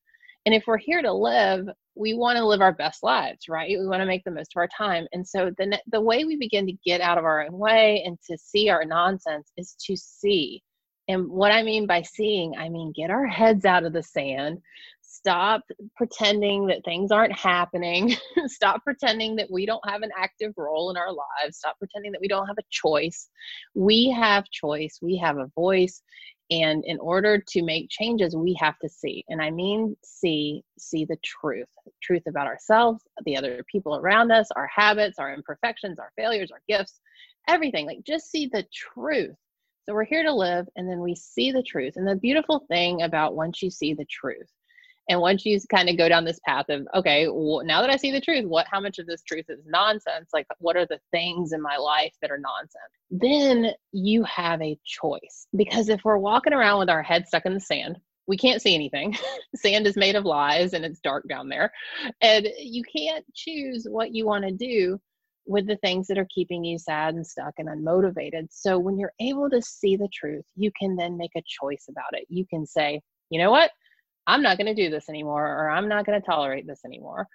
And 0.45 0.53
if 0.53 0.63
we're 0.67 0.77
here 0.77 1.01
to 1.01 1.11
live, 1.11 1.67
we 1.95 2.13
want 2.13 2.37
to 2.37 2.45
live 2.45 2.61
our 2.61 2.73
best 2.73 3.03
lives, 3.03 3.49
right? 3.49 3.77
We 3.77 3.87
want 3.87 4.01
to 4.01 4.05
make 4.05 4.23
the 4.23 4.31
most 4.31 4.53
of 4.55 4.59
our 4.59 4.67
time. 4.67 5.07
And 5.13 5.27
so 5.27 5.51
the 5.57 5.79
the 5.87 6.01
way 6.01 6.25
we 6.25 6.35
begin 6.35 6.65
to 6.67 6.77
get 6.85 7.01
out 7.01 7.17
of 7.17 7.25
our 7.25 7.45
own 7.45 7.57
way 7.57 8.03
and 8.05 8.17
to 8.29 8.37
see 8.37 8.69
our 8.69 8.85
nonsense 8.85 9.51
is 9.57 9.75
to 9.85 9.95
see. 9.95 10.63
And 11.09 11.29
what 11.29 11.53
I 11.53 11.63
mean 11.63 11.87
by 11.87 12.01
seeing, 12.01 12.55
I 12.57 12.67
mean 12.67 12.91
get 12.93 13.09
our 13.09 13.25
heads 13.25 13.63
out 13.65 13.85
of 13.85 13.93
the 13.93 14.03
sand, 14.03 14.59
stop 15.17 15.63
pretending 15.95 16.67
that 16.67 16.83
things 16.85 17.11
aren't 17.11 17.37
happening. 17.37 18.15
Stop 18.47 18.83
pretending 18.83 19.35
that 19.37 19.49
we 19.49 19.65
don't 19.65 19.87
have 19.89 20.03
an 20.03 20.11
active 20.17 20.53
role 20.57 20.91
in 20.91 20.97
our 20.97 21.11
lives. 21.11 21.57
Stop 21.57 21.77
pretending 21.79 22.11
that 22.11 22.21
we 22.21 22.27
don't 22.27 22.47
have 22.47 22.57
a 22.59 22.63
choice. 22.69 23.29
We 23.73 24.09
have 24.09 24.49
choice. 24.49 24.99
We 25.01 25.17
have 25.17 25.37
a 25.37 25.49
voice. 25.55 26.01
And 26.49 26.83
in 26.85 26.97
order 26.99 27.43
to 27.45 27.63
make 27.63 27.89
changes 27.89 28.35
we 28.35 28.55
have 28.59 28.79
to 28.79 28.87
see. 28.87 29.25
And 29.27 29.41
i 29.41 29.51
mean 29.51 29.97
see 30.03 30.63
see 30.77 31.03
the 31.03 31.17
truth. 31.23 31.67
Truth 32.01 32.23
about 32.27 32.47
ourselves 32.47 33.03
the 33.25 33.35
other 33.35 33.65
people 33.69 33.97
around 33.97 34.31
us 34.31 34.49
our 34.55 34.69
habits 34.73 35.19
our 35.19 35.33
imperfections 35.33 35.99
our 35.99 36.11
failures 36.15 36.51
our 36.51 36.61
gifts 36.69 37.01
everything. 37.49 37.85
Like 37.85 38.03
just 38.05 38.31
see 38.31 38.47
the 38.47 38.65
truth. 38.71 39.35
So 39.83 39.93
we're 39.93 40.05
here 40.05 40.23
to 40.23 40.33
live 40.33 40.67
and 40.75 40.89
then 40.89 40.99
we 40.99 41.15
see 41.15 41.51
the 41.51 41.63
truth. 41.63 41.93
And 41.95 42.07
the 42.07 42.15
beautiful 42.15 42.65
thing 42.67 43.01
about 43.01 43.35
once 43.35 43.61
you 43.61 43.69
see 43.69 43.93
the 43.93 44.05
truth, 44.05 44.47
and 45.09 45.21
once 45.21 45.45
you 45.45 45.59
kind 45.73 45.89
of 45.89 45.97
go 45.97 46.09
down 46.09 46.25
this 46.25 46.39
path 46.45 46.65
of, 46.69 46.87
okay, 46.93 47.27
well, 47.27 47.63
now 47.63 47.81
that 47.81 47.89
I 47.89 47.95
see 47.95 48.11
the 48.11 48.19
truth, 48.19 48.45
what, 48.45 48.67
how 48.69 48.81
much 48.81 48.99
of 48.99 49.07
this 49.07 49.21
truth 49.23 49.45
is 49.49 49.59
nonsense? 49.65 50.29
Like, 50.33 50.47
what 50.59 50.75
are 50.75 50.85
the 50.85 50.99
things 51.11 51.53
in 51.53 51.61
my 51.61 51.77
life 51.77 52.13
that 52.21 52.31
are 52.31 52.37
nonsense? 52.37 52.91
Then 53.09 53.71
you 53.93 54.23
have 54.23 54.61
a 54.61 54.77
choice. 54.85 55.47
Because 55.55 55.87
if 55.87 56.03
we're 56.03 56.17
walking 56.17 56.53
around 56.53 56.79
with 56.79 56.89
our 56.89 57.03
head 57.03 57.27
stuck 57.27 57.45
in 57.45 57.53
the 57.53 57.59
sand, 57.59 57.99
we 58.27 58.37
can't 58.37 58.61
see 58.61 58.75
anything. 58.75 59.15
sand 59.55 59.87
is 59.87 59.95
made 59.95 60.15
of 60.15 60.25
lies 60.25 60.73
and 60.73 60.83
it's 60.83 60.99
dark 60.99 61.25
down 61.29 61.47
there. 61.47 61.71
And 62.21 62.49
you 62.59 62.83
can't 62.83 63.25
choose 63.33 63.87
what 63.89 64.13
you 64.13 64.25
want 64.25 64.43
to 64.43 64.51
do 64.51 64.99
with 65.45 65.65
the 65.65 65.77
things 65.77 66.07
that 66.07 66.17
are 66.17 66.27
keeping 66.33 66.65
you 66.65 66.77
sad 66.77 67.15
and 67.15 67.25
stuck 67.25 67.53
and 67.57 67.69
unmotivated. 67.69 68.47
So 68.51 68.77
when 68.77 68.99
you're 68.99 69.13
able 69.21 69.49
to 69.49 69.61
see 69.61 69.95
the 69.95 70.09
truth, 70.13 70.43
you 70.57 70.71
can 70.77 70.97
then 70.97 71.17
make 71.17 71.31
a 71.37 71.43
choice 71.47 71.85
about 71.89 72.11
it. 72.11 72.25
You 72.27 72.45
can 72.45 72.65
say, 72.65 73.01
you 73.29 73.39
know 73.39 73.51
what? 73.51 73.71
I'm 74.27 74.41
not 74.41 74.57
going 74.57 74.67
to 74.67 74.75
do 74.75 74.89
this 74.89 75.09
anymore, 75.09 75.45
or 75.47 75.69
I'm 75.69 75.87
not 75.87 76.05
going 76.05 76.19
to 76.19 76.25
tolerate 76.25 76.67
this 76.67 76.81
anymore. 76.85 77.27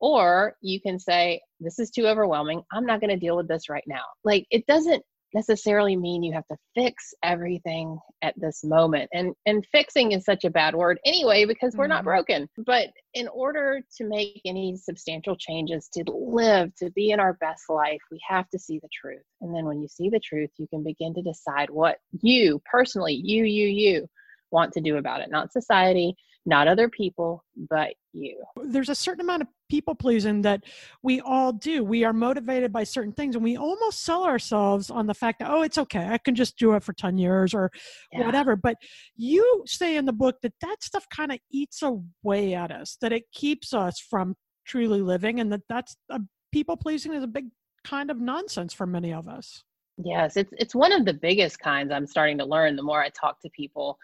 Or 0.00 0.56
you 0.62 0.80
can 0.80 0.98
say, 0.98 1.40
this 1.60 1.78
is 1.78 1.90
too 1.90 2.06
overwhelming. 2.06 2.62
I'm 2.72 2.86
not 2.86 3.00
going 3.00 3.10
to 3.10 3.16
deal 3.16 3.36
with 3.36 3.48
this 3.48 3.68
right 3.68 3.84
now. 3.86 4.02
Like 4.24 4.46
it 4.50 4.66
doesn't 4.66 5.02
necessarily 5.34 5.96
mean 5.96 6.22
you 6.22 6.32
have 6.32 6.46
to 6.48 6.56
fix 6.74 7.14
everything 7.22 7.98
at 8.22 8.34
this 8.36 8.64
moment 8.64 9.08
and 9.12 9.34
and 9.46 9.64
fixing 9.70 10.12
is 10.12 10.24
such 10.24 10.44
a 10.44 10.50
bad 10.50 10.74
word 10.74 10.98
anyway 11.04 11.44
because 11.44 11.76
we're 11.76 11.84
mm-hmm. 11.84 11.90
not 11.90 12.04
broken 12.04 12.48
but 12.66 12.88
in 13.14 13.28
order 13.28 13.80
to 13.96 14.04
make 14.04 14.40
any 14.44 14.76
substantial 14.76 15.36
changes 15.36 15.88
to 15.92 16.02
live 16.08 16.74
to 16.74 16.90
be 16.90 17.10
in 17.10 17.20
our 17.20 17.34
best 17.34 17.64
life 17.68 18.00
we 18.10 18.20
have 18.28 18.48
to 18.50 18.58
see 18.58 18.78
the 18.80 18.88
truth 18.92 19.22
and 19.40 19.54
then 19.54 19.64
when 19.64 19.80
you 19.80 19.88
see 19.88 20.08
the 20.08 20.20
truth 20.20 20.50
you 20.58 20.66
can 20.68 20.82
begin 20.82 21.14
to 21.14 21.22
decide 21.22 21.70
what 21.70 21.98
you 22.22 22.60
personally 22.70 23.14
you 23.14 23.44
you 23.44 23.66
you 23.68 24.06
want 24.50 24.72
to 24.72 24.80
do 24.80 24.96
about 24.96 25.20
it 25.20 25.30
not 25.30 25.52
society 25.52 26.16
not 26.46 26.68
other 26.68 26.88
people, 26.88 27.44
but 27.68 27.92
you. 28.12 28.42
There's 28.62 28.88
a 28.88 28.94
certain 28.94 29.20
amount 29.20 29.42
of 29.42 29.48
people 29.68 29.94
pleasing 29.94 30.42
that 30.42 30.64
we 31.02 31.20
all 31.20 31.52
do. 31.52 31.84
We 31.84 32.04
are 32.04 32.12
motivated 32.12 32.72
by 32.72 32.84
certain 32.84 33.12
things 33.12 33.34
and 33.34 33.44
we 33.44 33.56
almost 33.56 34.02
sell 34.02 34.24
ourselves 34.24 34.90
on 34.90 35.06
the 35.06 35.14
fact 35.14 35.40
that, 35.40 35.50
oh, 35.50 35.62
it's 35.62 35.78
okay. 35.78 36.06
I 36.06 36.18
can 36.18 36.34
just 36.34 36.56
do 36.56 36.72
it 36.74 36.82
for 36.82 36.92
10 36.92 37.18
years 37.18 37.52
or 37.54 37.70
yeah. 38.12 38.24
whatever. 38.24 38.56
But 38.56 38.76
you 39.16 39.64
say 39.66 39.96
in 39.96 40.06
the 40.06 40.12
book 40.12 40.36
that 40.42 40.54
that 40.62 40.82
stuff 40.82 41.06
kind 41.14 41.30
of 41.30 41.38
eats 41.50 41.82
away 41.82 42.54
at 42.54 42.70
us, 42.70 42.96
that 43.00 43.12
it 43.12 43.24
keeps 43.32 43.74
us 43.74 44.00
from 44.00 44.34
truly 44.66 45.02
living 45.02 45.40
and 45.40 45.52
that 45.52 45.62
that's 45.68 45.96
a, 46.10 46.20
people 46.52 46.76
pleasing 46.76 47.12
is 47.12 47.22
a 47.22 47.28
big 47.28 47.46
kind 47.84 48.10
of 48.10 48.18
nonsense 48.18 48.72
for 48.72 48.86
many 48.86 49.12
of 49.12 49.28
us. 49.28 49.62
Yes, 50.02 50.38
it's 50.38 50.52
it's 50.56 50.74
one 50.74 50.92
of 50.92 51.04
the 51.04 51.12
biggest 51.12 51.58
kinds 51.58 51.92
I'm 51.92 52.06
starting 52.06 52.38
to 52.38 52.44
learn 52.46 52.74
the 52.74 52.82
more 52.82 53.02
I 53.02 53.10
talk 53.10 53.38
to 53.40 53.50
people 53.50 53.98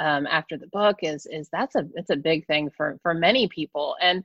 um, 0.00 0.26
after 0.26 0.56
the 0.56 0.68
book 0.68 0.96
is 1.02 1.26
is 1.30 1.48
that's 1.52 1.74
a 1.76 1.86
it's 1.94 2.10
a 2.10 2.16
big 2.16 2.46
thing 2.46 2.70
for 2.76 2.98
for 3.02 3.14
many 3.14 3.48
people. 3.48 3.96
And 4.00 4.24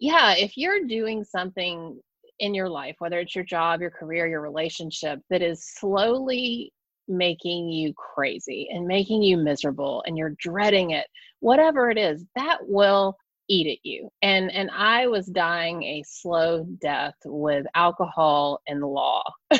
yeah 0.00 0.34
if 0.36 0.56
you're 0.56 0.84
doing 0.86 1.22
something 1.22 2.00
in 2.40 2.54
your 2.54 2.68
life 2.68 2.96
whether 2.98 3.20
it's 3.20 3.34
your 3.34 3.44
job 3.44 3.80
your 3.80 3.90
career 3.90 4.26
your 4.26 4.40
relationship 4.40 5.20
that 5.30 5.42
is 5.42 5.64
slowly 5.76 6.72
making 7.06 7.68
you 7.68 7.92
crazy 7.94 8.68
and 8.72 8.86
making 8.86 9.22
you 9.22 9.36
miserable 9.36 10.02
and 10.06 10.16
you're 10.16 10.34
dreading 10.38 10.90
it 10.90 11.06
whatever 11.40 11.90
it 11.90 11.98
is 11.98 12.24
that 12.34 12.58
will 12.62 13.16
eat 13.50 13.66
at 13.66 13.84
you. 13.84 14.08
And 14.22 14.50
and 14.52 14.70
i 14.70 15.06
was 15.06 15.26
dying 15.26 15.82
a 15.82 16.04
slow 16.06 16.64
death 16.80 17.16
with 17.24 17.66
alcohol 17.74 18.60
and 18.66 18.82
law. 18.82 19.22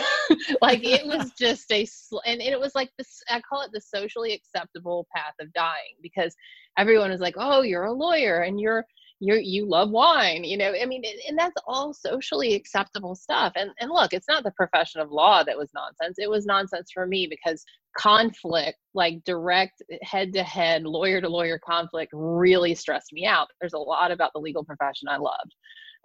Like 0.62 0.85
it 0.85 1.04
was 1.14 1.32
just 1.32 1.73
a 1.73 1.85
sl- 1.85 2.20
and 2.25 2.40
it 2.40 2.59
was 2.59 2.75
like 2.76 2.90
this 2.97 3.20
i 3.28 3.40
call 3.40 3.62
it 3.62 3.70
the 3.73 3.80
socially 3.80 4.32
acceptable 4.32 5.09
path 5.14 5.35
of 5.40 5.52
dying 5.52 5.97
because 6.02 6.35
everyone 6.78 7.11
was 7.11 7.20
like 7.20 7.35
oh 7.37 7.62
you're 7.62 7.85
a 7.85 7.92
lawyer 7.92 8.42
and 8.42 8.61
you're 8.61 8.85
you 9.20 9.34
you 9.34 9.66
love 9.66 9.90
wine 9.90 10.44
you 10.44 10.56
know 10.56 10.72
i 10.80 10.86
mean 10.86 11.02
and 11.28 11.38
that's 11.38 11.56
all 11.66 11.92
socially 11.94 12.54
acceptable 12.54 13.14
stuff. 13.14 13.52
And 13.56 13.70
and 13.80 13.90
look 13.90 14.12
it's 14.12 14.28
not 14.28 14.44
the 14.44 14.50
profession 14.52 15.00
of 15.00 15.10
law 15.10 15.42
that 15.44 15.56
was 15.56 15.70
nonsense. 15.74 16.18
It 16.18 16.30
was 16.30 16.46
nonsense 16.46 16.90
for 16.92 17.06
me 17.06 17.26
because 17.28 17.64
conflict 17.96 18.78
like 18.94 19.22
direct 19.24 19.82
head 20.02 20.32
to 20.34 20.42
head 20.42 20.84
lawyer 20.84 21.20
to 21.20 21.28
lawyer 21.28 21.58
conflict 21.64 22.12
really 22.14 22.74
stressed 22.74 23.12
me 23.12 23.26
out. 23.26 23.48
There's 23.60 23.72
a 23.72 23.78
lot 23.78 24.10
about 24.10 24.32
the 24.34 24.40
legal 24.40 24.64
profession 24.64 25.08
i 25.08 25.16
loved. 25.16 25.54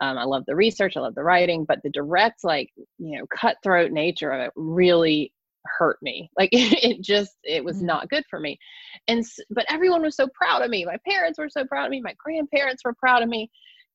Um, 0.02 0.18
i 0.18 0.26
love 0.26 0.44
the 0.46 0.56
research 0.56 0.98
i 0.98 1.00
love 1.00 1.16
the 1.16 1.24
writing 1.24 1.64
but 1.66 1.80
the 1.82 1.90
direct 1.90 2.44
like 2.44 2.70
you 2.98 3.18
know 3.18 3.26
cutthroat 3.28 3.94
nature 3.94 4.30
of 4.30 4.42
it 4.42 4.52
really 4.58 5.32
hurt 5.78 5.98
me 6.02 6.30
like 6.38 6.50
it 6.54 7.02
just 7.02 7.38
it 7.44 7.64
was 7.64 7.78
mm-hmm. 7.78 7.88
not 7.88 8.10
good 8.10 8.24
for 8.30 8.40
me 8.40 8.58
and 9.08 9.24
but 9.50 9.66
everyone 9.70 10.02
was 10.02 10.16
so 10.16 10.28
proud 10.34 10.62
of 10.62 10.70
me 10.70 10.86
my 10.86 10.98
parents 11.08 11.40
were 11.40 11.50
so 11.50 11.66
proud 11.66 11.86
of 11.86 11.92
me 11.92 12.02
my 12.02 12.16
grandparents 12.18 12.84
were 12.84 12.94
proud 12.94 13.22
of 13.22 13.30
me 13.30 13.50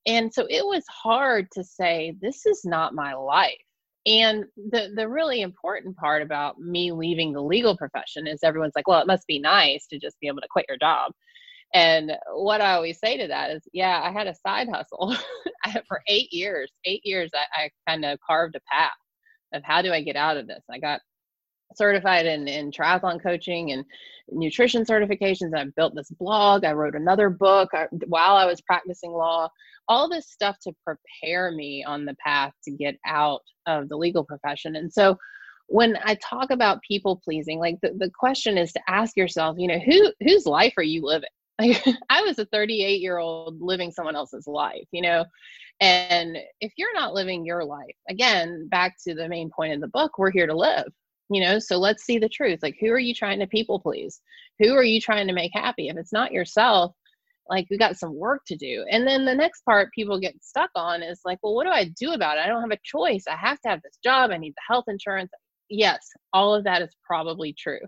and 0.06 0.32
so 0.32 0.46
it 0.48 0.64
was 0.64 0.84
hard 0.88 1.46
to 1.52 1.62
say 1.62 2.14
this 2.20 2.46
is 2.46 2.62
not 2.64 2.94
my 2.94 3.14
life 3.14 3.54
and 4.06 4.44
the 4.70 4.90
the 4.96 5.08
really 5.08 5.42
important 5.42 5.96
part 5.96 6.22
about 6.22 6.58
me 6.58 6.90
leaving 6.90 7.32
the 7.32 7.42
legal 7.42 7.76
profession 7.76 8.26
is 8.26 8.40
everyone's 8.42 8.72
like 8.74 8.88
well 8.88 9.00
it 9.00 9.06
must 9.06 9.26
be 9.26 9.38
nice 9.38 9.86
to 9.86 9.98
just 9.98 10.18
be 10.20 10.26
able 10.26 10.40
to 10.40 10.48
quit 10.50 10.66
your 10.68 10.78
job 10.78 11.12
and 11.72 12.12
what 12.32 12.60
I 12.60 12.72
always 12.72 12.98
say 12.98 13.16
to 13.16 13.28
that 13.28 13.50
is, 13.50 13.62
yeah, 13.72 14.00
I 14.02 14.10
had 14.10 14.26
a 14.26 14.34
side 14.34 14.68
hustle 14.68 15.16
for 15.88 16.02
eight 16.08 16.32
years. 16.32 16.70
Eight 16.84 17.02
years, 17.04 17.30
I, 17.34 17.64
I 17.64 17.70
kind 17.88 18.04
of 18.04 18.18
carved 18.26 18.56
a 18.56 18.60
path 18.70 18.90
of 19.52 19.62
how 19.64 19.82
do 19.82 19.92
I 19.92 20.02
get 20.02 20.16
out 20.16 20.36
of 20.36 20.46
this. 20.46 20.64
I 20.70 20.78
got 20.78 21.00
certified 21.74 22.26
in, 22.26 22.48
in 22.48 22.70
triathlon 22.70 23.22
coaching 23.22 23.72
and 23.72 23.84
nutrition 24.30 24.84
certifications. 24.84 25.56
I 25.56 25.64
built 25.76 25.94
this 25.94 26.10
blog. 26.10 26.64
I 26.64 26.72
wrote 26.72 26.94
another 26.94 27.30
book 27.30 27.70
uh, 27.74 27.78
I, 27.78 27.86
while 28.06 28.36
I 28.36 28.46
was 28.46 28.60
practicing 28.60 29.12
law. 29.12 29.48
All 29.88 30.08
this 30.08 30.30
stuff 30.30 30.56
to 30.62 30.72
prepare 30.84 31.50
me 31.52 31.84
on 31.84 32.04
the 32.04 32.16
path 32.24 32.52
to 32.64 32.70
get 32.70 32.96
out 33.06 33.42
of 33.66 33.88
the 33.88 33.96
legal 33.96 34.24
profession. 34.24 34.76
And 34.76 34.92
so 34.92 35.16
when 35.66 35.96
I 36.04 36.16
talk 36.16 36.50
about 36.50 36.82
people 36.82 37.20
pleasing, 37.22 37.58
like 37.58 37.78
the, 37.82 37.92
the 37.96 38.10
question 38.10 38.58
is 38.58 38.72
to 38.72 38.80
ask 38.88 39.16
yourself, 39.16 39.56
you 39.58 39.68
know, 39.68 39.78
who 39.78 40.12
whose 40.20 40.46
life 40.46 40.74
are 40.76 40.82
you 40.82 41.04
living? 41.04 41.28
Like 41.60 41.84
I 42.08 42.22
was 42.22 42.38
a 42.38 42.46
38 42.46 43.02
year 43.02 43.18
old 43.18 43.60
living 43.60 43.92
someone 43.92 44.16
else's 44.16 44.46
life, 44.46 44.86
you 44.92 45.02
know. 45.02 45.26
And 45.78 46.38
if 46.62 46.72
you're 46.78 46.94
not 46.94 47.12
living 47.12 47.44
your 47.44 47.64
life, 47.64 47.94
again, 48.08 48.66
back 48.70 48.96
to 49.06 49.14
the 49.14 49.28
main 49.28 49.50
point 49.50 49.74
of 49.74 49.82
the 49.82 49.88
book, 49.88 50.16
we're 50.16 50.30
here 50.30 50.46
to 50.46 50.56
live 50.56 50.90
you 51.30 51.40
know 51.40 51.58
so 51.58 51.78
let's 51.78 52.04
see 52.04 52.18
the 52.18 52.28
truth. 52.28 52.60
Like 52.62 52.76
who 52.80 52.88
are 52.88 52.98
you 52.98 53.14
trying 53.14 53.38
to 53.40 53.46
people 53.46 53.80
please? 53.80 54.20
Who 54.58 54.74
are 54.74 54.84
you 54.84 55.00
trying 55.00 55.26
to 55.28 55.32
make 55.32 55.52
happy? 55.54 55.88
If 55.88 55.96
it's 55.96 56.12
not 56.12 56.32
yourself 56.32 56.94
like 57.48 57.66
we 57.68 57.76
got 57.76 57.98
some 57.98 58.14
work 58.14 58.42
to 58.46 58.56
do. 58.56 58.84
And 58.90 59.06
then 59.06 59.24
the 59.24 59.34
next 59.34 59.64
part 59.64 59.92
people 59.92 60.20
get 60.20 60.42
stuck 60.42 60.70
on 60.76 61.02
is 61.02 61.20
like 61.24 61.38
well 61.42 61.54
what 61.54 61.64
do 61.64 61.70
i 61.70 61.84
do 61.98 62.12
about 62.12 62.38
it? 62.38 62.42
I 62.42 62.46
don't 62.46 62.62
have 62.62 62.70
a 62.70 62.78
choice. 62.84 63.24
I 63.28 63.36
have 63.36 63.60
to 63.60 63.68
have 63.68 63.82
this 63.82 63.98
job. 64.02 64.30
I 64.30 64.38
need 64.38 64.52
the 64.52 64.72
health 64.72 64.84
insurance. 64.88 65.30
Yes 65.68 66.00
all 66.32 66.54
of 66.54 66.64
that 66.64 66.82
is 66.82 66.94
probably 67.06 67.52
true. 67.52 67.80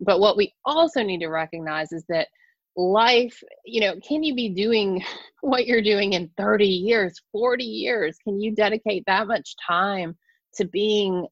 But 0.00 0.20
what 0.20 0.36
we 0.36 0.54
also 0.64 1.02
need 1.02 1.20
to 1.20 1.28
recognize 1.28 1.92
is 1.92 2.04
that 2.08 2.28
life 2.76 3.42
you 3.64 3.80
know 3.80 3.94
can 4.06 4.22
you 4.22 4.34
be 4.34 4.48
doing 4.48 5.04
what 5.40 5.66
you're 5.66 5.82
doing 5.82 6.12
in 6.12 6.30
30 6.36 6.66
years 6.66 7.20
40 7.32 7.64
years? 7.64 8.16
Can 8.24 8.40
you 8.40 8.54
dedicate 8.54 9.04
that 9.06 9.26
much 9.26 9.54
time 9.66 10.16
to 10.54 10.64
being 10.64 11.26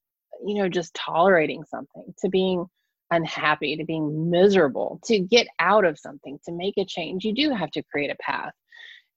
you 0.46 0.54
know, 0.54 0.68
just 0.68 0.94
tolerating 0.94 1.64
something, 1.64 2.14
to 2.20 2.28
being 2.28 2.66
unhappy, 3.10 3.76
to 3.76 3.84
being 3.84 4.30
miserable, 4.30 5.00
to 5.04 5.18
get 5.18 5.46
out 5.58 5.84
of 5.84 5.98
something, 5.98 6.38
to 6.44 6.52
make 6.52 6.76
a 6.76 6.84
change, 6.84 7.24
you 7.24 7.34
do 7.34 7.50
have 7.50 7.70
to 7.72 7.82
create 7.84 8.10
a 8.10 8.16
path. 8.16 8.52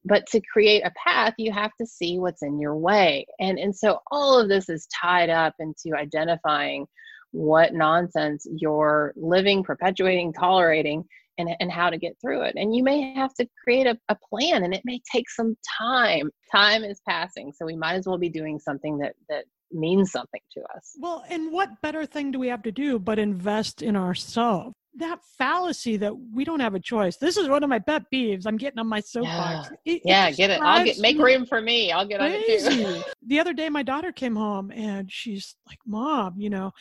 But 0.04 0.26
to 0.28 0.42
create 0.42 0.84
a 0.84 0.92
path, 0.92 1.36
you 1.38 1.52
have 1.52 1.72
to 1.80 1.86
see 1.86 2.18
what's 2.18 2.42
in 2.42 2.60
your 2.60 2.76
way. 2.76 3.28
And, 3.40 3.60
and 3.60 3.76
so 3.76 4.00
all 4.10 4.40
of 4.40 4.50
this 4.50 4.68
is 4.68 4.88
tied 4.88 5.30
up 5.30 5.54
into 5.60 5.96
identifying 5.96 6.88
what 7.32 7.74
nonsense 7.74 8.48
you're 8.58 9.14
living, 9.16 9.64
perpetuating, 9.64 10.34
tolerating, 10.34 11.04
and, 11.38 11.50
and 11.60 11.72
how 11.72 11.90
to 11.90 11.98
get 11.98 12.18
through 12.20 12.42
it. 12.42 12.56
And 12.56 12.76
you 12.76 12.84
may 12.84 13.14
have 13.14 13.34
to 13.36 13.48
create 13.64 13.88
a, 13.88 13.98
a 14.10 14.18
plan 14.30 14.64
and 14.64 14.74
it 14.74 14.82
may 14.86 15.02
take 15.12 15.30
some 15.30 15.56
time. 15.78 16.30
Time 16.52 16.84
is 16.84 17.00
passing. 17.08 17.54
So 17.54 17.66
we 17.66 17.76
might 17.76 17.96
as 17.96 18.08
well 18.08 18.18
be 18.18 18.30
doing 18.30 18.60
something 18.60 18.98
that 19.00 19.14
that 19.30 19.46
means 19.74 20.12
something 20.12 20.42
to 20.54 20.62
us. 20.76 20.96
Well, 21.00 21.24
and 21.30 21.52
what 21.52 21.82
better 21.82 22.06
thing 22.06 22.32
do 22.32 22.40
we 22.40 22.48
have 22.48 22.64
to 22.64 22.72
do 22.72 23.00
but 23.00 23.20
invest 23.20 23.82
in 23.82 23.96
ourselves? 23.96 24.76
That 24.96 25.20
fallacy 25.38 25.98
that 25.98 26.14
we 26.34 26.44
don't 26.44 26.60
have 26.60 26.76
a 26.76 26.80
choice. 26.80 27.16
This 27.16 27.38
is 27.38 27.48
one 27.48 27.64
of 27.64 27.70
my 27.70 27.80
pet 27.80 28.04
peeves. 28.14 28.46
I'm 28.46 28.58
getting 28.58 28.78
on 28.78 28.88
my 28.88 29.00
soapbox. 29.00 29.70
Yeah, 29.86 29.94
it, 29.94 30.02
yeah 30.04 30.28
it 30.28 30.36
get 30.36 30.50
it. 30.50 30.62
I'll 30.62 30.84
get 30.84 31.00
make 31.00 31.18
room 31.18 31.46
for 31.46 31.62
me. 31.62 31.92
I'll 31.92 32.06
get 32.06 32.20
crazy. 32.20 32.68
on 32.68 32.74
it 32.74 32.96
too. 32.96 33.04
the 33.28 33.40
other 33.40 33.54
day, 33.54 33.70
my 33.70 33.84
daughter 33.84 34.12
came 34.12 34.36
home 34.36 34.70
and 34.72 35.10
she's 35.10 35.56
like, 35.66 35.80
"Mom, 35.86 36.36
you 36.38 36.50
know, 36.50 36.72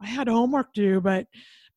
I 0.00 0.06
had 0.06 0.28
homework 0.28 0.72
due, 0.72 1.00
but." 1.00 1.26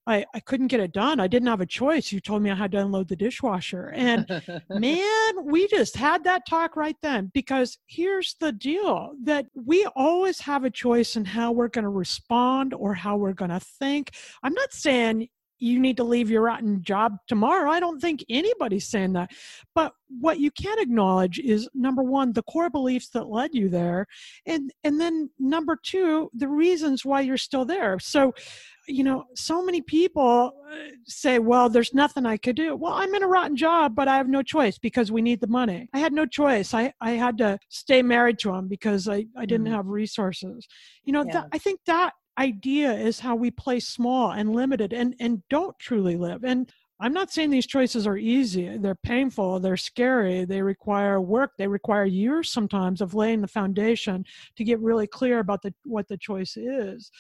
I, 0.08 0.26
I 0.34 0.40
couldn't 0.40 0.68
get 0.68 0.80
it 0.80 0.94
done. 0.94 1.20
I 1.20 1.28
didn't 1.28 1.48
have 1.48 1.62
a 1.62 1.66
choice. 1.66 2.12
You 2.12 2.20
told 2.20 2.42
me 2.42 2.50
I 2.50 2.56
had 2.56 2.72
to 2.72 2.80
unload 2.80 3.08
the 3.08 3.16
dishwasher. 3.16 3.92
And 3.96 4.26
man, 4.70 5.46
we 5.46 5.68
just 5.68 5.96
had 5.96 6.24
that 6.24 6.48
talk 6.48 6.76
right 6.76 6.96
then 7.02 7.32
because 7.34 7.78
here's 7.86 8.36
the 8.40 8.52
deal 8.52 9.14
that 9.24 9.46
we 9.54 9.86
always 9.96 10.40
have 10.42 10.64
a 10.64 10.72
choice 10.72 11.16
in 11.16 11.26
how 11.26 11.52
we're 11.52 11.68
going 11.68 11.84
to 11.84 11.90
respond 11.90 12.74
or 12.74 12.94
how 12.94 13.16
we're 13.18 13.34
going 13.34 13.52
to 13.52 13.60
think. 13.60 14.12
I'm 14.42 14.54
not 14.54 14.74
saying 14.74 15.28
you 15.62 15.80
need 15.80 15.96
to 15.98 16.04
leave 16.04 16.30
your 16.30 16.42
rotten 16.42 16.84
job 16.84 17.18
tomorrow. 17.28 17.70
I 17.70 17.80
don't 17.80 18.02
think 18.02 18.26
anybody's 18.30 18.88
saying 18.88 19.14
that. 19.14 19.32
But 19.76 19.94
what 20.20 20.40
you 20.40 20.50
can 20.52 20.80
acknowledge 20.80 21.40
is 21.40 21.70
number 21.74 22.02
one, 22.02 22.34
the 22.34 22.44
core 22.44 22.70
beliefs 22.70 23.10
that 23.10 23.30
led 23.30 23.54
you 23.54 23.70
there. 23.70 24.08
And 24.46 24.74
and 24.84 25.00
then 25.00 25.30
number 25.40 25.78
two, 25.82 26.32
the 26.34 26.48
reasons 26.48 27.06
why 27.06 27.22
you're 27.22 27.38
still 27.38 27.64
there. 27.64 28.00
So 28.00 28.34
you 28.88 29.04
know, 29.04 29.26
so 29.36 29.64
many 29.64 29.82
people 29.82 30.54
uh, 30.70 30.76
say, 31.06 31.38
well, 31.40 31.70
there's 31.70 31.94
nothing 31.94 32.26
I 32.26 32.38
could 32.38 32.56
do. 32.56 32.76
Well, 32.76 32.94
I'm 32.94 33.14
in 33.14 33.24
a 33.24 33.28
rotten 33.28 33.56
job, 33.56 33.96
but 33.96 34.08
I 34.08 34.18
have 34.18 34.28
no 34.28 34.42
choice 34.42 34.80
because 34.80 35.12
we 35.12 35.22
need 35.22 35.40
the 35.40 35.48
money. 35.48 35.88
I 35.94 36.00
had 36.00 36.14
no 36.14 36.26
choice. 36.26 36.74
I, 36.74 36.92
I 37.00 37.12
had 37.12 37.38
to 37.38 37.60
stay 37.70 38.02
married 38.02 38.40
to 38.40 38.52
him 38.54 38.68
because 38.68 39.08
I, 39.08 39.26
I 39.38 39.46
didn't 39.46 39.68
mm. 39.68 39.76
have 39.76 39.86
resources. 39.86 40.68
You 41.04 41.14
know, 41.14 41.24
yeah. 41.26 41.34
that, 41.34 41.48
I 41.52 41.60
think 41.60 41.80
that 41.86 42.14
idea 42.38 42.94
is 42.94 43.20
how 43.20 43.36
we 43.36 43.52
play 43.52 43.80
small 43.80 44.32
and 44.32 44.54
limited 44.56 44.94
and, 44.94 45.16
and 45.20 45.42
don't 45.50 45.78
truly 45.80 46.16
live. 46.16 46.44
And 46.44 46.72
I'm 47.00 47.14
not 47.14 47.32
saying 47.32 47.50
these 47.50 47.66
choices 47.66 48.06
are 48.06 48.18
easy. 48.18 48.78
They're 48.78 48.94
painful, 48.94 49.60
they're 49.60 49.76
scary, 49.76 50.46
they 50.46 50.62
require 50.62 51.20
work, 51.20 51.54
they 51.58 51.68
require 51.68 52.06
years 52.06 52.52
sometimes 52.52 53.02
of 53.02 53.16
laying 53.16 53.42
the 53.42 53.48
foundation 53.48 54.24
to 54.56 54.64
get 54.64 54.80
really 54.80 55.08
clear 55.08 55.40
about 55.40 55.64
the, 55.64 55.74
what 55.84 56.08
the 56.08 56.18
choice 56.18 56.56
is 56.58 57.12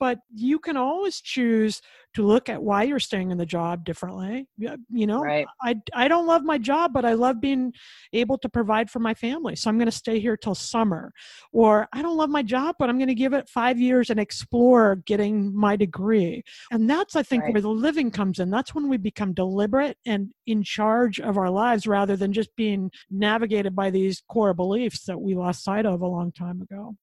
but 0.00 0.18
you 0.34 0.58
can 0.58 0.76
always 0.76 1.20
choose 1.20 1.80
to 2.14 2.26
look 2.26 2.48
at 2.48 2.60
why 2.60 2.82
you're 2.82 2.98
staying 2.98 3.30
in 3.30 3.38
the 3.38 3.46
job 3.46 3.84
differently 3.84 4.46
you 4.56 5.06
know? 5.06 5.20
Right. 5.20 5.46
i 5.62 5.76
i 5.94 6.08
don't 6.08 6.26
love 6.26 6.42
my 6.42 6.58
job 6.58 6.92
but 6.92 7.04
i 7.04 7.12
love 7.12 7.40
being 7.40 7.72
able 8.12 8.38
to 8.38 8.48
provide 8.48 8.90
for 8.90 8.98
my 8.98 9.14
family 9.14 9.54
so 9.54 9.68
i'm 9.68 9.78
going 9.78 9.86
to 9.86 9.92
stay 9.92 10.18
here 10.18 10.36
till 10.36 10.54
summer. 10.54 11.12
Or 11.52 11.88
i 11.92 12.02
don't 12.02 12.16
love 12.16 12.30
my 12.30 12.42
job 12.42 12.76
but 12.78 12.88
i'm 12.88 12.98
going 12.98 13.08
to 13.08 13.14
give 13.14 13.32
it 13.32 13.48
5 13.48 13.78
years 13.78 14.10
and 14.10 14.18
explore 14.18 14.96
getting 15.06 15.54
my 15.54 15.76
degree. 15.76 16.42
And 16.70 16.88
that's 16.88 17.16
i 17.16 17.22
think 17.22 17.44
right. 17.44 17.52
where 17.52 17.62
the 17.62 17.68
living 17.68 18.10
comes 18.10 18.38
in. 18.38 18.50
That's 18.50 18.74
when 18.74 18.88
we 18.88 18.96
become 18.96 19.34
deliberate 19.34 19.96
and 20.06 20.32
in 20.46 20.62
charge 20.62 21.20
of 21.20 21.36
our 21.36 21.50
lives 21.50 21.86
rather 21.86 22.16
than 22.16 22.32
just 22.32 22.54
being 22.56 22.90
navigated 23.10 23.74
by 23.74 23.90
these 23.90 24.22
core 24.28 24.54
beliefs 24.54 25.04
that 25.04 25.20
we 25.20 25.34
lost 25.34 25.64
sight 25.64 25.86
of 25.86 26.00
a 26.00 26.06
long 26.06 26.32
time 26.32 26.62
ago 26.62 26.96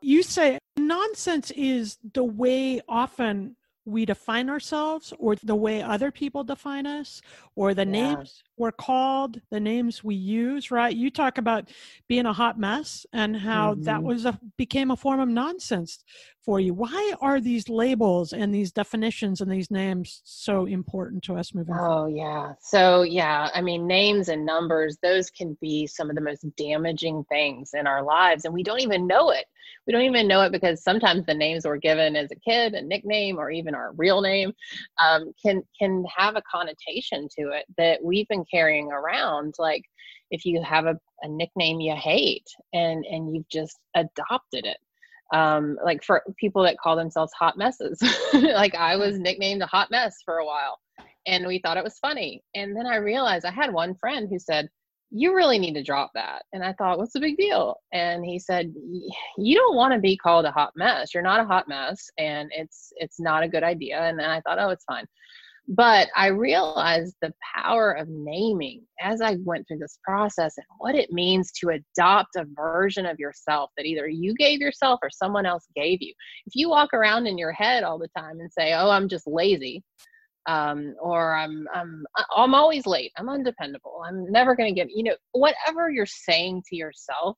you 0.00 0.22
say 0.22 0.58
nonsense 0.76 1.50
is 1.52 1.98
the 2.14 2.24
way 2.24 2.80
often 2.88 3.56
we 3.84 4.04
define 4.04 4.50
ourselves 4.50 5.12
or 5.18 5.36
the 5.36 5.54
way 5.54 5.80
other 5.80 6.10
people 6.10 6.42
define 6.42 6.86
us 6.86 7.22
or 7.54 7.72
the 7.72 7.86
yeah. 7.86 7.92
names 7.92 8.42
we're 8.56 8.72
called 8.72 9.40
the 9.50 9.60
names 9.60 10.02
we 10.02 10.14
use 10.14 10.70
right 10.70 10.96
you 10.96 11.10
talk 11.10 11.38
about 11.38 11.68
being 12.08 12.26
a 12.26 12.32
hot 12.32 12.58
mess 12.58 13.06
and 13.12 13.36
how 13.36 13.72
mm-hmm. 13.72 13.82
that 13.82 14.02
was 14.02 14.24
a 14.24 14.38
became 14.56 14.90
a 14.90 14.96
form 14.96 15.20
of 15.20 15.28
nonsense 15.28 16.02
for 16.44 16.60
you 16.60 16.72
why 16.72 17.14
are 17.20 17.40
these 17.40 17.68
labels 17.68 18.32
and 18.32 18.54
these 18.54 18.72
definitions 18.72 19.40
and 19.40 19.50
these 19.50 19.70
names 19.70 20.22
so 20.24 20.66
important 20.66 21.22
to 21.22 21.34
us 21.34 21.54
moving 21.54 21.74
oh 21.74 21.78
forward? 21.78 22.16
yeah 22.16 22.52
so 22.60 23.02
yeah 23.02 23.48
i 23.54 23.60
mean 23.60 23.86
names 23.86 24.28
and 24.28 24.44
numbers 24.44 24.96
those 25.02 25.30
can 25.30 25.56
be 25.60 25.86
some 25.86 26.08
of 26.08 26.16
the 26.16 26.22
most 26.22 26.44
damaging 26.56 27.24
things 27.28 27.70
in 27.74 27.86
our 27.86 28.02
lives 28.02 28.44
and 28.44 28.54
we 28.54 28.62
don't 28.62 28.80
even 28.80 29.06
know 29.06 29.30
it 29.30 29.44
we 29.86 29.92
don't 29.92 30.02
even 30.02 30.26
know 30.26 30.42
it 30.42 30.52
because 30.52 30.82
sometimes 30.82 31.24
the 31.26 31.34
names 31.34 31.64
we're 31.64 31.76
given 31.76 32.16
as 32.16 32.30
a 32.30 32.36
kid 32.36 32.74
a 32.74 32.82
nickname 32.82 33.38
or 33.38 33.50
even 33.50 33.74
our 33.74 33.92
real 33.92 34.20
name 34.20 34.52
um, 35.02 35.32
can 35.40 35.62
can 35.78 36.04
have 36.14 36.36
a 36.36 36.42
connotation 36.50 37.28
to 37.38 37.50
it 37.50 37.64
that 37.76 38.02
we've 38.02 38.28
been 38.28 38.44
carrying 38.50 38.90
around 38.92 39.54
like 39.58 39.82
if 40.30 40.44
you 40.44 40.62
have 40.62 40.86
a, 40.86 40.98
a 41.22 41.28
nickname 41.28 41.80
you 41.80 41.94
hate 41.94 42.46
and 42.72 43.04
and 43.04 43.34
you've 43.34 43.48
just 43.48 43.78
adopted 43.94 44.66
it 44.66 44.78
um, 45.34 45.76
like 45.84 46.04
for 46.04 46.22
people 46.38 46.62
that 46.62 46.78
call 46.78 46.94
themselves 46.94 47.32
hot 47.32 47.58
messes 47.58 48.00
like 48.32 48.74
i 48.74 48.96
was 48.96 49.18
nicknamed 49.18 49.62
a 49.62 49.66
hot 49.66 49.90
mess 49.90 50.16
for 50.24 50.38
a 50.38 50.46
while 50.46 50.78
and 51.26 51.46
we 51.46 51.58
thought 51.58 51.76
it 51.76 51.84
was 51.84 51.98
funny 51.98 52.42
and 52.54 52.76
then 52.76 52.86
i 52.86 52.96
realized 52.96 53.44
i 53.44 53.50
had 53.50 53.72
one 53.72 53.94
friend 53.96 54.28
who 54.30 54.38
said 54.38 54.68
you 55.10 55.34
really 55.34 55.58
need 55.58 55.74
to 55.74 55.82
drop 55.82 56.10
that. 56.14 56.42
And 56.52 56.64
I 56.64 56.72
thought, 56.72 56.98
what's 56.98 57.12
the 57.12 57.20
big 57.20 57.36
deal? 57.36 57.76
And 57.92 58.24
he 58.24 58.38
said, 58.38 58.74
you 59.38 59.56
don't 59.56 59.76
want 59.76 59.94
to 59.94 60.00
be 60.00 60.16
called 60.16 60.44
a 60.44 60.50
hot 60.50 60.72
mess. 60.74 61.14
You're 61.14 61.22
not 61.22 61.40
a 61.40 61.46
hot 61.46 61.68
mess 61.68 62.10
and 62.18 62.50
it's 62.52 62.92
it's 62.96 63.20
not 63.20 63.42
a 63.42 63.48
good 63.48 63.62
idea. 63.62 64.00
And 64.00 64.18
then 64.18 64.28
I 64.28 64.40
thought, 64.40 64.58
oh, 64.58 64.70
it's 64.70 64.84
fine. 64.84 65.06
But 65.68 66.08
I 66.14 66.28
realized 66.28 67.16
the 67.20 67.32
power 67.56 67.92
of 67.92 68.08
naming 68.08 68.82
as 69.00 69.20
I 69.20 69.36
went 69.44 69.66
through 69.66 69.78
this 69.78 69.98
process 70.04 70.56
and 70.56 70.66
what 70.78 70.94
it 70.94 71.10
means 71.10 71.50
to 71.60 71.70
adopt 71.70 72.36
a 72.36 72.46
version 72.54 73.04
of 73.04 73.18
yourself 73.18 73.70
that 73.76 73.84
either 73.84 74.06
you 74.06 74.32
gave 74.34 74.60
yourself 74.60 75.00
or 75.02 75.10
someone 75.10 75.44
else 75.44 75.66
gave 75.74 76.00
you. 76.00 76.14
If 76.46 76.54
you 76.54 76.68
walk 76.68 76.94
around 76.94 77.26
in 77.26 77.36
your 77.36 77.50
head 77.52 77.82
all 77.82 77.98
the 77.98 78.08
time 78.16 78.38
and 78.38 78.52
say, 78.52 78.74
"Oh, 78.74 78.90
I'm 78.90 79.08
just 79.08 79.26
lazy," 79.26 79.82
um, 80.46 80.94
or 81.00 81.34
I'm 81.34 81.66
I'm 81.74 82.04
I'm 82.36 82.54
always 82.54 82.86
late. 82.86 83.10
I'm 83.18 83.28
undependable. 83.28 84.02
I'm 84.06 84.30
never 84.30 84.54
going 84.54 84.72
to 84.72 84.80
get 84.80 84.90
you 84.94 85.02
know 85.02 85.16
whatever 85.32 85.90
you're 85.90 86.06
saying 86.06 86.62
to 86.68 86.76
yourself. 86.76 87.36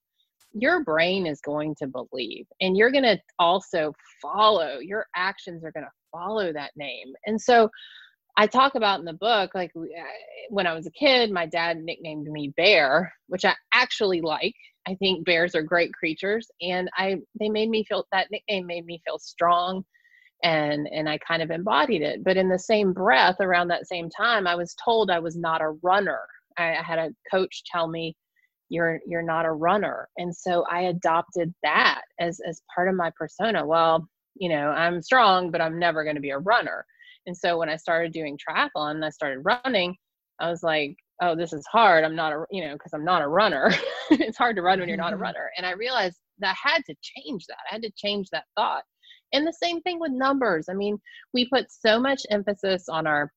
Your 0.53 0.85
brain 0.85 1.27
is 1.27 1.41
going 1.41 1.77
to 1.77 1.87
believe, 1.87 2.47
and 2.61 2.77
you're 2.77 2.91
going 2.91 3.05
to 3.05 3.19
also 3.39 3.95
follow. 4.21 4.81
Your 4.81 5.07
actions 5.17 5.65
are 5.65 5.73
going 5.73 5.87
to 5.87 5.93
follow 6.13 6.53
that 6.53 6.73
name, 6.77 7.13
and 7.27 7.41
so. 7.41 7.71
I 8.39 8.49
talk 8.49 8.77
about 8.77 9.01
in 9.01 9.07
the 9.07 9.15
book, 9.15 9.53
like 9.55 9.73
when 10.51 10.67
I 10.69 10.75
was 10.75 10.87
a 10.87 10.93
kid, 10.93 11.33
my 11.33 11.47
dad 11.47 11.79
nicknamed 11.79 12.29
me 12.29 12.55
Bear, 12.57 13.15
which 13.29 13.45
I 13.45 13.57
actually 13.75 14.23
like. 14.23 14.57
I 14.89 14.97
think 14.97 15.27
bears 15.27 15.55
are 15.57 15.63
great 15.63 15.93
creatures, 15.95 16.51
and 16.63 16.91
I 16.97 17.19
they 17.41 17.51
made 17.51 17.71
me 17.71 17.85
feel 17.85 18.07
that 18.13 18.29
nickname 18.33 18.67
made 18.67 18.87
me 18.87 19.03
feel 19.07 19.19
strong 19.21 19.85
and 20.45 20.89
and 20.93 21.09
I 21.09 21.19
kind 21.19 21.43
of 21.43 21.51
embodied 21.51 22.03
it. 22.03 22.25
But 22.25 22.37
in 22.37 22.49
the 22.49 22.59
same 22.59 22.93
breath, 22.93 23.37
around 23.41 23.69
that 23.69 23.89
same 23.89 24.11
time, 24.11 24.47
I 24.47 24.55
was 24.57 24.77
told 24.85 25.11
I 25.11 25.21
was 25.21 25.37
not 25.37 25.63
a 25.63 25.71
runner. 25.83 26.21
I, 26.59 26.77
I 26.77 26.83
had 26.83 26.99
a 26.99 27.11
coach 27.31 27.65
tell 27.73 27.89
me, 27.89 28.17
"You're 28.69 29.01
you're 29.07 29.23
not 29.23 29.47
a 29.47 29.53
runner," 29.53 30.09
and 30.19 30.35
so 30.35 30.65
I 30.71 30.83
adopted 30.83 31.55
that 31.65 32.03
as 32.21 32.41
as 32.49 32.63
part 32.75 32.89
of 32.89 32.95
my 32.97 33.13
persona. 33.19 33.67
Well, 33.67 34.09
you 34.37 34.49
know, 34.51 34.71
I'm 34.71 35.03
strong, 35.03 35.51
but 35.51 35.61
I'm 35.63 35.79
never 35.79 36.05
going 36.05 36.17
to 36.17 36.23
be 36.23 36.31
a 36.31 36.39
runner. 36.39 36.87
And 37.29 37.37
so 37.37 37.59
when 37.59 37.69
I 37.69 37.77
started 37.77 38.13
doing 38.13 38.39
triathlon 38.39 38.93
and 38.93 39.05
I 39.05 39.11
started 39.11 39.45
running, 39.45 39.95
I 40.41 40.51
was 40.51 40.63
like, 40.63 40.97
oh, 41.21 41.37
this 41.37 41.53
is 41.53 41.67
hard. 41.71 42.03
I'm 42.03 42.17
not 42.17 42.33
a, 42.33 42.45
you 42.51 42.65
know, 42.65 42.73
because 42.73 42.95
I'm 42.95 43.05
not 43.05 43.23
a 43.23 43.29
runner. 43.29 43.71
it's 44.11 44.39
hard 44.39 44.57
to 44.57 44.63
run 44.63 44.81
when 44.81 44.89
you're 44.89 44.97
not 44.97 45.13
a 45.13 45.17
mm-hmm. 45.17 45.25
runner. 45.25 45.51
And 45.57 45.67
I 45.67 45.73
realized 45.73 46.17
that 46.39 46.57
I 46.57 46.71
had 46.71 46.85
to 46.87 46.95
change 47.03 47.45
that. 47.47 47.59
I 47.71 47.75
had 47.75 47.83
to 47.83 47.93
change 47.97 48.29
that 48.31 48.45
thought. 48.57 48.83
And 49.35 49.47
the 49.47 49.53
same 49.53 49.83
thing 49.83 50.01
with 50.01 50.11
numbers. 50.11 50.69
I 50.71 50.75
mean, 50.75 50.97
we 51.35 51.47
put 51.49 51.67
so 51.71 52.01
much 52.01 52.23
emphasis 52.31 52.89
on 52.89 53.07
our 53.07 53.31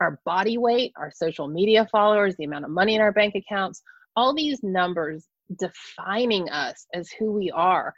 our 0.00 0.20
body 0.26 0.58
weight, 0.58 0.92
our 0.98 1.10
social 1.14 1.48
media 1.48 1.88
followers, 1.90 2.36
the 2.36 2.44
amount 2.44 2.66
of 2.66 2.70
money 2.70 2.94
in 2.94 3.00
our 3.00 3.12
bank 3.12 3.34
accounts, 3.34 3.82
all 4.14 4.34
these 4.34 4.62
numbers 4.62 5.26
defining 5.58 6.50
us 6.50 6.86
as 6.94 7.10
who 7.18 7.32
we 7.32 7.50
are. 7.50 7.94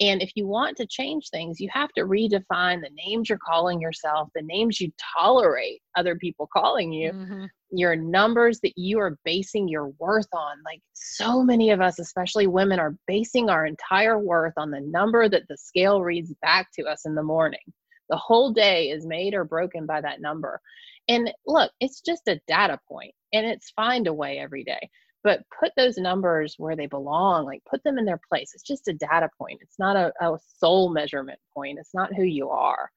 And 0.00 0.22
if 0.22 0.32
you 0.34 0.46
want 0.46 0.76
to 0.78 0.86
change 0.86 1.28
things, 1.28 1.60
you 1.60 1.68
have 1.72 1.90
to 1.92 2.02
redefine 2.02 2.80
the 2.80 2.90
names 3.06 3.28
you're 3.28 3.38
calling 3.38 3.80
yourself, 3.80 4.30
the 4.34 4.42
names 4.42 4.80
you 4.80 4.90
tolerate 5.16 5.80
other 5.96 6.16
people 6.16 6.48
calling 6.52 6.92
you, 6.92 7.12
mm-hmm. 7.12 7.44
your 7.70 7.94
numbers 7.94 8.58
that 8.60 8.72
you 8.76 8.98
are 8.98 9.18
basing 9.24 9.68
your 9.68 9.88
worth 9.98 10.32
on. 10.32 10.56
Like 10.64 10.80
so 10.92 11.42
many 11.42 11.70
of 11.70 11.80
us, 11.80 11.98
especially 11.98 12.46
women, 12.46 12.80
are 12.80 12.96
basing 13.06 13.48
our 13.48 13.66
entire 13.66 14.18
worth 14.18 14.54
on 14.56 14.70
the 14.70 14.80
number 14.80 15.28
that 15.28 15.46
the 15.48 15.56
scale 15.56 16.02
reads 16.02 16.34
back 16.42 16.68
to 16.74 16.84
us 16.84 17.04
in 17.04 17.14
the 17.14 17.22
morning. 17.22 17.60
The 18.08 18.16
whole 18.16 18.52
day 18.52 18.90
is 18.90 19.06
made 19.06 19.34
or 19.34 19.44
broken 19.44 19.86
by 19.86 20.00
that 20.00 20.20
number. 20.20 20.60
And 21.08 21.32
look, 21.46 21.70
it's 21.80 22.00
just 22.00 22.28
a 22.28 22.40
data 22.48 22.78
point 22.88 23.14
and 23.32 23.46
it's 23.46 23.70
fine 23.70 24.04
to 24.04 24.12
weigh 24.12 24.38
every 24.38 24.64
day 24.64 24.90
but 25.24 25.42
put 25.58 25.72
those 25.76 25.98
numbers 25.98 26.56
where 26.58 26.76
they 26.76 26.86
belong 26.86 27.44
like 27.44 27.62
put 27.68 27.82
them 27.84 27.98
in 27.98 28.04
their 28.04 28.20
place. 28.28 28.52
It's 28.54 28.62
just 28.62 28.88
a 28.88 28.92
data 28.92 29.28
point. 29.38 29.60
It's 29.62 29.78
not 29.78 29.96
a, 29.96 30.12
a 30.20 30.38
soul 30.58 30.90
measurement 30.90 31.38
point. 31.54 31.78
It's 31.78 31.94
not 31.94 32.14
who 32.14 32.24
you 32.24 32.50
are. 32.50 32.90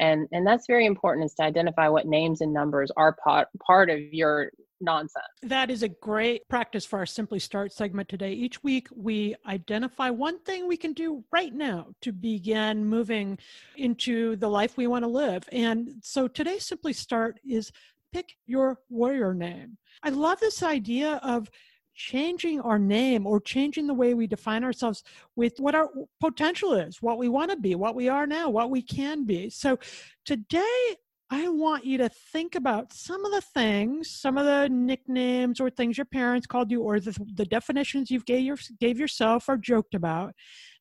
And 0.00 0.28
and 0.32 0.46
that's 0.46 0.66
very 0.66 0.86
important 0.86 1.26
is 1.26 1.34
to 1.34 1.42
identify 1.42 1.88
what 1.88 2.06
names 2.06 2.40
and 2.40 2.52
numbers 2.52 2.90
are 2.96 3.16
part, 3.24 3.48
part 3.66 3.90
of 3.90 3.98
your 4.12 4.50
nonsense. 4.80 5.26
That 5.42 5.70
is 5.70 5.82
a 5.82 5.88
great 5.88 6.48
practice 6.48 6.84
for 6.84 7.00
our 7.00 7.06
simply 7.06 7.40
start 7.40 7.72
segment 7.72 8.08
today. 8.08 8.32
Each 8.32 8.62
week 8.62 8.86
we 8.94 9.34
identify 9.46 10.10
one 10.10 10.38
thing 10.40 10.68
we 10.68 10.76
can 10.76 10.92
do 10.92 11.24
right 11.32 11.52
now 11.52 11.88
to 12.02 12.12
begin 12.12 12.84
moving 12.84 13.38
into 13.76 14.36
the 14.36 14.48
life 14.48 14.76
we 14.76 14.86
want 14.86 15.04
to 15.04 15.08
live. 15.08 15.48
And 15.50 15.94
so 16.02 16.28
today's 16.28 16.64
simply 16.64 16.92
start 16.92 17.40
is 17.44 17.72
pick 18.12 18.36
your 18.46 18.78
warrior 18.88 19.34
name. 19.34 19.76
I 20.02 20.10
love 20.10 20.40
this 20.40 20.62
idea 20.62 21.20
of 21.22 21.50
changing 21.98 22.60
our 22.60 22.78
name 22.78 23.26
or 23.26 23.40
changing 23.40 23.88
the 23.88 23.92
way 23.92 24.14
we 24.14 24.28
define 24.28 24.62
ourselves 24.62 25.02
with 25.34 25.58
what 25.58 25.74
our 25.74 25.90
potential 26.20 26.72
is, 26.72 27.02
what 27.02 27.18
we 27.18 27.28
want 27.28 27.50
to 27.50 27.56
be, 27.56 27.74
what 27.74 27.96
we 27.96 28.08
are 28.08 28.26
now, 28.26 28.48
what 28.48 28.70
we 28.70 28.80
can 28.80 29.24
be. 29.24 29.50
So 29.50 29.78
today, 30.24 30.96
I 31.30 31.48
want 31.48 31.84
you 31.84 31.98
to 31.98 32.08
think 32.08 32.54
about 32.54 32.92
some 32.94 33.22
of 33.26 33.32
the 33.32 33.42
things, 33.42 34.10
some 34.10 34.38
of 34.38 34.46
the 34.46 34.68
nicknames 34.70 35.60
or 35.60 35.68
things 35.68 35.98
your 35.98 36.06
parents 36.06 36.46
called 36.46 36.70
you, 36.70 36.80
or 36.80 37.00
the, 37.00 37.14
the 37.34 37.44
definitions 37.44 38.10
you 38.10 38.20
gave, 38.20 38.44
your, 38.44 38.56
gave 38.80 38.98
yourself 38.98 39.46
or 39.46 39.58
joked 39.58 39.94
about. 39.94 40.34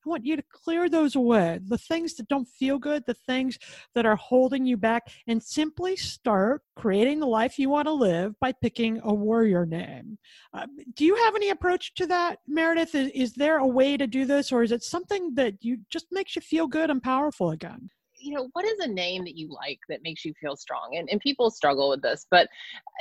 I 0.06 0.10
want 0.10 0.26
you 0.26 0.38
to 0.38 0.44
clear 0.50 0.88
those 0.88 1.18
away. 1.18 1.60
The 1.62 1.78
things 1.78 2.14
that 2.16 2.30
don't 2.30 2.48
feel 2.48 2.80
good, 2.80 3.04
the 3.06 3.14
things 3.14 3.60
that 3.94 4.06
are 4.06 4.16
holding 4.16 4.66
you 4.66 4.78
back, 4.78 5.12
and 5.28 5.44
simply 5.44 5.98
start 5.98 6.62
creating 6.78 7.20
the 7.20 7.28
life 7.28 7.60
you 7.60 7.70
want 7.70 7.88
to 7.88 7.92
live 7.92 8.40
by 8.40 8.54
picking 8.54 9.02
a 9.04 9.14
warrior 9.14 9.66
name. 9.66 10.18
Uh, 10.54 10.68
do 10.96 11.04
you 11.04 11.16
have 11.16 11.36
any 11.36 11.50
approach 11.50 11.94
to 11.96 12.08
that, 12.08 12.40
Meredith? 12.48 12.96
Is, 12.96 13.12
is 13.14 13.34
there 13.34 13.58
a 13.58 13.68
way 13.68 13.98
to 13.98 14.08
do 14.08 14.24
this, 14.24 14.54
or 14.54 14.64
is 14.64 14.72
it 14.72 14.82
something 14.84 15.36
that 15.36 15.56
you 15.60 15.80
just 15.90 16.06
makes 16.10 16.38
you 16.38 16.42
feel 16.42 16.68
good 16.68 16.90
and 16.90 17.04
powerful 17.04 17.52
again? 17.52 17.90
You 18.28 18.36
know 18.36 18.50
what 18.54 18.66
is 18.66 18.80
a 18.80 18.88
name 18.88 19.24
that 19.24 19.38
you 19.38 19.50
like 19.50 19.80
that 19.90 20.04
makes 20.04 20.26
you 20.26 20.34
feel 20.40 20.56
strong? 20.56 20.96
And, 20.98 21.10
and 21.10 21.20
people 21.20 21.50
struggle 21.50 21.90
with 21.90 22.02
this 22.02 22.26
but 22.30 22.48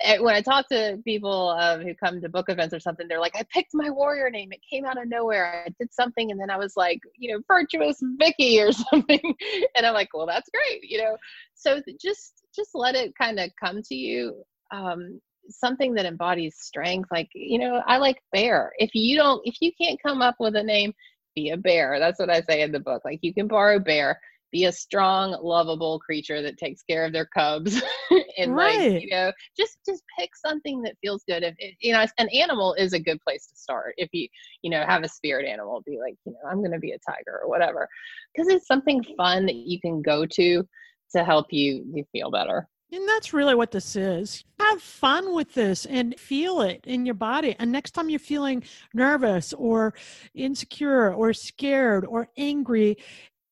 eh, 0.03 0.19
when 0.19 0.35
i 0.35 0.41
talk 0.41 0.69
to 0.69 0.99
people 1.05 1.57
uh, 1.59 1.79
who 1.79 1.95
come 1.95 2.21
to 2.21 2.29
book 2.29 2.49
events 2.49 2.75
or 2.75 2.81
something 2.81 3.09
they're 3.09 3.21
like 3.21 3.37
i 3.37 3.43
picked 3.53 3.75
my 3.75 3.91
warrior 3.91 4.31
name. 4.31 4.53
It 4.53 4.61
came 4.69 4.85
out 4.85 5.01
of 5.01 5.09
nowhere. 5.09 5.65
I 5.67 5.71
did 5.79 5.93
something 5.93 6.31
and 6.31 6.41
then 6.41 6.51
i 6.51 6.57
was 6.57 6.75
like 6.77 7.01
you 7.17 7.33
know 7.33 7.43
virtuous 7.49 7.99
vicky 8.19 8.61
or 8.61 8.73
something. 8.91 9.35
And 9.77 9.87
i'm 9.87 9.95
like 9.95 10.15
well 10.15 10.27
that's 10.27 10.51
great 10.51 10.83
you 10.83 11.03
know? 11.03 11.17
So 11.55 11.81
just 12.01 12.43
just 12.55 12.71
let 12.75 12.95
it 12.95 13.12
kind 13.21 13.39
of 13.39 13.51
come 13.62 13.83
to 13.83 13.95
you 13.95 14.43
um, 14.73 15.21
something 15.49 15.95
that 15.95 16.07
embodies 16.07 16.57
strength. 16.59 17.11
Like 17.11 17.29
you 17.35 17.59
know 17.59 17.83
i 17.87 17.99
like 17.99 18.23
bear. 18.33 18.73
If 18.79 18.95
you 18.95 19.17
don't 19.17 19.41
if 19.45 19.57
you 19.61 19.73
can't 19.81 20.03
come 20.03 20.23
up 20.23 20.37
with 20.39 20.57
a 20.57 20.62
name 20.62 20.93
be 21.35 21.51
a 21.51 21.57
bear. 21.57 21.99
That's 21.99 22.19
what 22.19 22.31
i 22.31 22.41
say 22.41 22.62
in 22.62 22.73
the 22.73 22.81
book. 22.81 23.03
Like 23.05 23.21
you 23.23 23.33
can 23.33 23.47
borrow 23.47 23.79
bear 23.79 24.21
be 24.53 24.65
a 24.65 24.73
strong 24.73 25.37
lovable 25.43 25.99
creature 25.99 26.43
that 26.43 26.59
takes 26.59 26.83
care 26.83 27.05
of 27.05 27.13
their 27.13 27.27
cubs 27.27 27.81
and 28.39 28.55
right. 28.55 28.93
like 28.93 29.03
you 29.03 29.09
know 29.11 29.33
just 29.57 29.79
just 29.87 30.03
pick 30.19 30.31
something 30.37 30.83
that 30.83 30.97
feels 31.03 31.23
good 31.29 31.43
if 31.43 31.55
it, 31.59 31.75
you 31.81 31.93
know 31.93 32.05
an 32.19 32.29
animal 32.31 32.75
is 32.75 32.93
a 32.93 33.01
good 33.01 33.21
place 33.21 33.47
to 33.47 33.57
start 33.57 33.95
if 33.97 34.09
you 34.13 34.29
you 34.63 34.71
know 34.71 34.85
have 34.87 35.03
a 35.03 35.09
spirit 35.09 35.47
animal 35.47 35.83
be 35.85 35.99
like 35.99 36.17
you 36.25 36.33
know 36.33 36.51
i'm 36.51 36.59
going 36.59 36.73
to 36.73 36.79
be 36.79 36.93
a 36.93 36.99
tiger 36.99 37.41
or 37.43 37.49
whatever 37.49 37.89
because 38.35 38.49
it's 38.49 38.67
something 38.67 39.03
fun 39.17 39.47
that 39.47 39.57
you 39.57 39.81
can 39.81 40.03
go 40.03 40.25
to 40.25 40.67
to 41.11 41.25
help 41.25 41.53
you 41.53 41.85
you 41.93 42.05
feel 42.13 42.31
better 42.31 42.69
and 42.93 43.09
that's 43.09 43.35
really 43.35 43.57
what 43.57 43.73
this 43.73 43.97
is. 43.97 44.45
Have 44.61 44.81
fun 44.81 45.35
with 45.35 45.55
this 45.55 45.87
and 45.87 46.19
feel 46.21 46.61
it 46.61 46.85
in 46.87 47.05
your 47.05 47.17
body. 47.17 47.57
And 47.59 47.73
next 47.73 47.93
time 47.93 48.09
you're 48.09 48.21
feeling 48.21 48.63
nervous 48.95 49.53
or 49.53 49.95
insecure 50.35 51.13
or 51.13 51.33
scared 51.33 52.05
or 52.05 52.29
angry, 52.37 52.97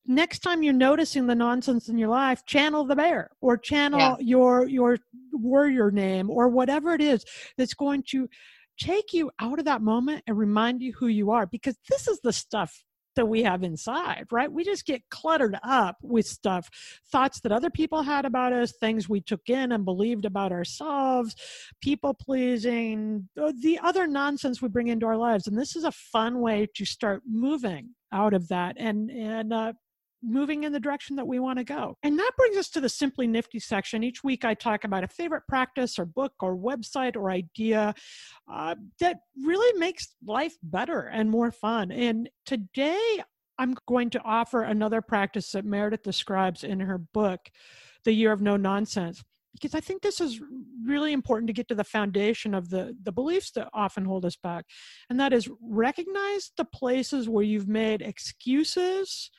next 0.06 0.40
time 0.40 0.62
you're 0.62 0.72
noticing 0.72 1.26
the 1.26 1.34
nonsense 1.34 1.88
in 1.88 1.98
your 1.98 2.08
life 2.08 2.44
channel 2.46 2.84
the 2.84 2.96
bear 2.96 3.30
or 3.40 3.56
channel 3.56 3.98
yeah. 3.98 4.16
your 4.20 4.68
your 4.68 4.98
warrior 5.32 5.90
name 5.90 6.30
or 6.30 6.48
whatever 6.48 6.94
it 6.94 7.00
is 7.00 7.24
that's 7.56 7.74
going 7.74 8.02
to 8.06 8.28
take 8.78 9.12
you 9.12 9.30
out 9.40 9.58
of 9.58 9.64
that 9.64 9.82
moment 9.82 10.22
and 10.26 10.36
remind 10.36 10.82
you 10.82 10.92
who 10.98 11.06
you 11.06 11.30
are 11.30 11.46
because 11.46 11.76
this 11.88 12.08
is 12.08 12.20
the 12.22 12.32
stuff 12.32 12.84
that 13.16 13.26
we 13.26 13.42
have 13.42 13.62
inside, 13.62 14.26
right? 14.30 14.50
We 14.50 14.64
just 14.64 14.86
get 14.86 15.08
cluttered 15.10 15.56
up 15.62 15.96
with 16.02 16.26
stuff, 16.26 16.68
thoughts 17.10 17.40
that 17.40 17.52
other 17.52 17.70
people 17.70 18.02
had 18.02 18.24
about 18.24 18.52
us, 18.52 18.72
things 18.80 19.08
we 19.08 19.20
took 19.20 19.48
in 19.48 19.72
and 19.72 19.84
believed 19.84 20.24
about 20.24 20.52
ourselves, 20.52 21.34
people 21.80 22.14
pleasing, 22.14 23.28
the 23.36 23.78
other 23.82 24.06
nonsense 24.06 24.60
we 24.60 24.68
bring 24.68 24.88
into 24.88 25.06
our 25.06 25.16
lives. 25.16 25.46
And 25.46 25.58
this 25.58 25.76
is 25.76 25.84
a 25.84 25.92
fun 25.92 26.40
way 26.40 26.66
to 26.74 26.84
start 26.84 27.22
moving 27.28 27.90
out 28.12 28.32
of 28.32 28.46
that 28.48 28.76
and 28.78 29.10
and 29.10 29.52
uh, 29.52 29.72
moving 30.24 30.64
in 30.64 30.72
the 30.72 30.80
direction 30.80 31.16
that 31.16 31.26
we 31.26 31.38
want 31.38 31.58
to 31.58 31.64
go. 31.64 31.96
And 32.02 32.18
that 32.18 32.32
brings 32.36 32.56
us 32.56 32.68
to 32.70 32.80
the 32.80 32.88
Simply 32.88 33.26
Nifty 33.26 33.60
section. 33.60 34.02
Each 34.02 34.24
week 34.24 34.44
I 34.44 34.54
talk 34.54 34.84
about 34.84 35.04
a 35.04 35.08
favorite 35.08 35.42
practice 35.48 35.98
or 35.98 36.06
book 36.06 36.32
or 36.40 36.56
website 36.56 37.16
or 37.16 37.30
idea 37.30 37.94
uh, 38.52 38.74
that 39.00 39.18
really 39.42 39.78
makes 39.78 40.14
life 40.26 40.56
better 40.62 41.02
and 41.02 41.30
more 41.30 41.50
fun. 41.50 41.92
And 41.92 42.28
today 42.46 43.22
I'm 43.58 43.76
going 43.86 44.10
to 44.10 44.22
offer 44.22 44.62
another 44.62 45.00
practice 45.00 45.52
that 45.52 45.64
Meredith 45.64 46.02
describes 46.02 46.64
in 46.64 46.80
her 46.80 46.98
book, 46.98 47.40
The 48.04 48.12
Year 48.12 48.32
of 48.32 48.40
No 48.40 48.56
Nonsense 48.56 49.22
because 49.54 49.74
I 49.74 49.80
think 49.80 50.02
this 50.02 50.20
is 50.20 50.40
really 50.84 51.12
important 51.12 51.46
to 51.46 51.52
get 51.52 51.68
to 51.68 51.74
the 51.74 51.84
foundation 51.84 52.54
of 52.54 52.70
the, 52.70 52.94
the 53.02 53.12
beliefs 53.12 53.52
that 53.52 53.70
often 53.72 54.04
hold 54.04 54.24
us 54.24 54.36
back. 54.36 54.66
And 55.08 55.18
that 55.20 55.32
is 55.32 55.48
recognize 55.62 56.50
the 56.56 56.64
places 56.64 57.28
where 57.28 57.44
you've 57.44 57.68
made 57.68 58.02
excuses 58.02 59.30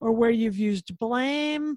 or 0.00 0.12
where 0.12 0.30
you've 0.30 0.58
used 0.58 0.98
blame 0.98 1.76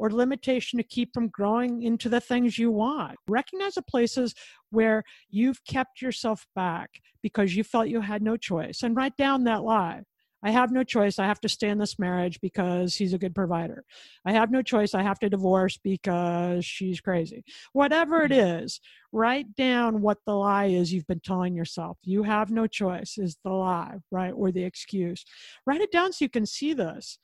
or 0.00 0.10
limitation 0.10 0.78
to 0.78 0.82
keep 0.82 1.12
from 1.12 1.28
growing 1.28 1.82
into 1.82 2.08
the 2.08 2.20
things 2.20 2.58
you 2.58 2.70
want. 2.70 3.16
Recognize 3.28 3.74
the 3.74 3.82
places 3.82 4.34
where 4.70 5.04
you've 5.28 5.62
kept 5.64 6.00
yourself 6.00 6.46
back 6.56 7.02
because 7.22 7.54
you 7.54 7.62
felt 7.62 7.88
you 7.88 8.00
had 8.00 8.22
no 8.22 8.38
choice 8.38 8.82
and 8.82 8.96
write 8.96 9.16
down 9.18 9.44
that 9.44 9.62
lie. 9.62 10.02
I 10.42 10.52
have 10.52 10.72
no 10.72 10.82
choice. 10.82 11.18
I 11.18 11.26
have 11.26 11.40
to 11.40 11.50
stay 11.50 11.68
in 11.68 11.76
this 11.76 11.98
marriage 11.98 12.40
because 12.40 12.94
he's 12.94 13.12
a 13.12 13.18
good 13.18 13.34
provider. 13.34 13.84
I 14.24 14.32
have 14.32 14.50
no 14.50 14.62
choice. 14.62 14.94
I 14.94 15.02
have 15.02 15.18
to 15.18 15.28
divorce 15.28 15.76
because 15.76 16.64
she's 16.64 17.00
crazy. 17.00 17.44
Whatever 17.74 18.22
it 18.22 18.32
mm-hmm. 18.32 18.64
write 19.12 19.54
down 19.54 20.00
what 20.00 20.18
the 20.24 20.34
lie 20.34 20.66
is 20.66 20.92
you've 20.94 21.06
been 21.06 21.20
telling 21.20 21.54
yourself. 21.54 21.98
You 22.04 22.22
have 22.22 22.50
no 22.50 22.66
choice 22.66 23.18
is 23.18 23.36
the 23.44 23.50
lie, 23.50 23.96
right? 24.10 24.32
Or 24.34 24.50
the 24.50 24.64
excuse. 24.64 25.26
Write 25.66 25.82
it 25.82 25.92
down 25.92 26.12
so 26.12 26.24
you 26.24 26.30
can 26.30 26.46
see 26.46 26.72
this 26.72 27.18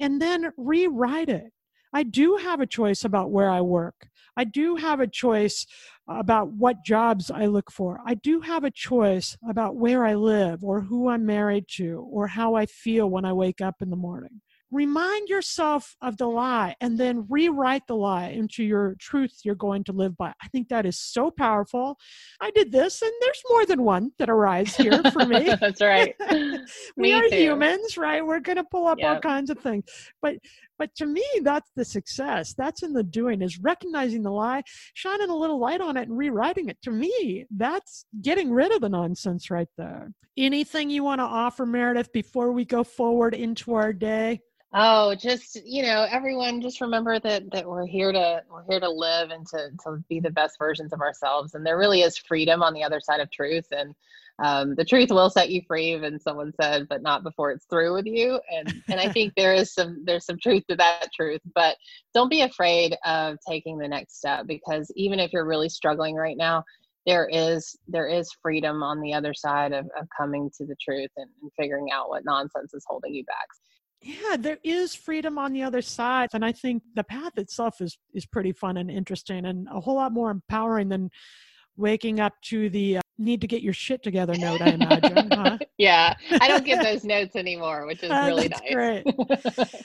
and 0.00 0.20
then 0.20 0.52
rewrite 0.56 1.28
it. 1.28 1.52
I 1.92 2.02
do 2.02 2.36
have 2.36 2.60
a 2.60 2.66
choice 2.66 3.04
about 3.04 3.30
where 3.30 3.48
I 3.48 3.60
work. 3.60 4.08
I 4.36 4.44
do 4.44 4.76
have 4.76 5.00
a 5.00 5.06
choice 5.06 5.66
about 6.08 6.52
what 6.52 6.84
jobs 6.84 7.30
I 7.30 7.46
look 7.46 7.70
for. 7.70 8.00
I 8.04 8.14
do 8.14 8.40
have 8.40 8.64
a 8.64 8.70
choice 8.70 9.36
about 9.48 9.76
where 9.76 10.04
I 10.04 10.14
live 10.14 10.62
or 10.62 10.82
who 10.82 11.08
I'm 11.08 11.24
married 11.24 11.66
to 11.76 12.06
or 12.10 12.26
how 12.26 12.54
I 12.54 12.66
feel 12.66 13.08
when 13.08 13.24
I 13.24 13.32
wake 13.32 13.60
up 13.60 13.76
in 13.80 13.90
the 13.90 13.96
morning 13.96 14.42
remind 14.70 15.28
yourself 15.28 15.96
of 16.02 16.16
the 16.16 16.26
lie 16.26 16.74
and 16.80 16.98
then 16.98 17.26
rewrite 17.28 17.86
the 17.86 17.94
lie 17.94 18.28
into 18.28 18.64
your 18.64 18.96
truth 18.98 19.40
you're 19.44 19.54
going 19.54 19.84
to 19.84 19.92
live 19.92 20.16
by. 20.16 20.32
I 20.42 20.48
think 20.48 20.68
that 20.68 20.86
is 20.86 20.98
so 20.98 21.30
powerful. 21.30 21.98
I 22.40 22.50
did 22.50 22.72
this, 22.72 23.02
and 23.02 23.12
there's 23.20 23.42
more 23.50 23.66
than 23.66 23.82
one 23.82 24.10
that 24.18 24.30
arise 24.30 24.76
here 24.76 25.02
for 25.12 25.24
me. 25.24 25.54
That's 25.60 25.80
right. 25.80 26.14
we 26.96 27.12
are 27.12 27.28
too. 27.28 27.36
humans, 27.36 27.96
right? 27.96 28.24
We're 28.24 28.40
going 28.40 28.56
to 28.56 28.64
pull 28.64 28.86
up 28.86 28.98
yep. 28.98 29.14
all 29.14 29.20
kinds 29.20 29.50
of 29.50 29.58
things. 29.58 29.84
But 30.20 30.36
but 30.78 30.94
to 30.96 31.06
me, 31.06 31.24
that's 31.42 31.70
the 31.76 31.84
success. 31.84 32.54
That's 32.54 32.82
in 32.82 32.92
the 32.92 33.02
doing 33.02 33.42
is 33.42 33.58
recognizing 33.58 34.22
the 34.22 34.30
lie, 34.30 34.62
shining 34.94 35.30
a 35.30 35.36
little 35.36 35.58
light 35.58 35.80
on 35.80 35.96
it 35.96 36.08
and 36.08 36.16
rewriting 36.16 36.68
it. 36.68 36.78
To 36.82 36.90
me, 36.90 37.46
that's 37.56 38.06
getting 38.20 38.50
rid 38.50 38.72
of 38.72 38.80
the 38.80 38.88
nonsense 38.88 39.50
right 39.50 39.68
there. 39.76 40.12
Anything 40.36 40.90
you 40.90 41.02
want 41.02 41.20
to 41.20 41.24
offer, 41.24 41.64
Meredith, 41.64 42.12
before 42.12 42.52
we 42.52 42.64
go 42.64 42.84
forward 42.84 43.34
into 43.34 43.74
our 43.74 43.92
day? 43.92 44.40
Oh, 44.74 45.14
just 45.14 45.60
you 45.64 45.82
know, 45.82 46.06
everyone, 46.10 46.60
just 46.60 46.80
remember 46.80 47.18
that 47.20 47.50
that 47.52 47.66
we're 47.66 47.86
here 47.86 48.12
to 48.12 48.42
we're 48.50 48.64
here 48.68 48.80
to 48.80 48.90
live 48.90 49.30
and 49.30 49.46
to 49.48 49.70
to 49.84 50.04
be 50.08 50.20
the 50.20 50.30
best 50.30 50.56
versions 50.58 50.92
of 50.92 51.00
ourselves. 51.00 51.54
And 51.54 51.64
there 51.64 51.78
really 51.78 52.02
is 52.02 52.18
freedom 52.18 52.62
on 52.62 52.74
the 52.74 52.82
other 52.82 53.00
side 53.00 53.20
of 53.20 53.30
truth. 53.30 53.66
And 53.70 53.94
um, 54.38 54.74
the 54.74 54.84
truth 54.84 55.10
will 55.10 55.30
set 55.30 55.50
you 55.50 55.62
free, 55.66 55.94
and 55.94 56.20
someone 56.20 56.52
said, 56.60 56.88
but 56.88 57.00
not 57.00 57.22
before 57.22 57.52
it's 57.52 57.64
through 57.66 57.94
with 57.94 58.06
you. 58.06 58.40
And 58.52 58.82
and 58.90 59.00
I 59.00 59.10
think 59.10 59.34
there 59.34 59.54
is 59.54 59.72
some 59.72 60.02
there's 60.04 60.26
some 60.26 60.38
truth 60.38 60.64
to 60.68 60.76
that 60.76 61.08
truth. 61.14 61.40
But 61.54 61.76
don't 62.12 62.30
be 62.30 62.42
afraid 62.42 62.96
of 63.04 63.38
taking 63.48 63.78
the 63.78 63.88
next 63.88 64.18
step 64.18 64.46
because 64.46 64.90
even 64.96 65.20
if 65.20 65.32
you're 65.32 65.46
really 65.46 65.68
struggling 65.68 66.16
right 66.16 66.36
now, 66.36 66.64
there 67.06 67.28
is 67.32 67.76
there 67.86 68.08
is 68.08 68.28
freedom 68.42 68.82
on 68.82 69.00
the 69.00 69.14
other 69.14 69.32
side 69.32 69.72
of, 69.72 69.86
of 69.98 70.08
coming 70.14 70.50
to 70.58 70.66
the 70.66 70.76
truth 70.82 71.10
and, 71.16 71.30
and 71.40 71.50
figuring 71.56 71.92
out 71.92 72.08
what 72.08 72.24
nonsense 72.24 72.74
is 72.74 72.84
holding 72.86 73.14
you 73.14 73.24
back 73.24 73.46
yeah 74.06 74.36
there 74.38 74.58
is 74.62 74.94
freedom 74.94 75.38
on 75.38 75.52
the 75.52 75.62
other 75.62 75.82
side 75.82 76.28
and 76.32 76.44
i 76.44 76.52
think 76.52 76.82
the 76.94 77.04
path 77.04 77.32
itself 77.36 77.80
is 77.80 77.98
is 78.14 78.26
pretty 78.26 78.52
fun 78.52 78.76
and 78.76 78.90
interesting 78.90 79.46
and 79.46 79.66
a 79.72 79.80
whole 79.80 79.96
lot 79.96 80.12
more 80.12 80.30
empowering 80.30 80.88
than 80.88 81.10
waking 81.76 82.20
up 82.20 82.32
to 82.42 82.70
the 82.70 82.98
uh, 82.98 83.00
need 83.18 83.40
to 83.40 83.46
get 83.46 83.62
your 83.62 83.72
shit 83.72 84.02
together 84.02 84.34
note 84.36 84.60
i 84.62 84.68
imagine 84.68 85.30
huh? 85.30 85.56
yeah 85.78 86.14
i 86.40 86.48
don't 86.48 86.64
get 86.64 86.82
those 86.82 87.04
notes 87.04 87.36
anymore 87.36 87.86
which 87.86 88.02
is 88.02 88.10
uh, 88.16 88.24
really 88.26 88.48
nice. 88.48 88.72
great. 88.72 89.04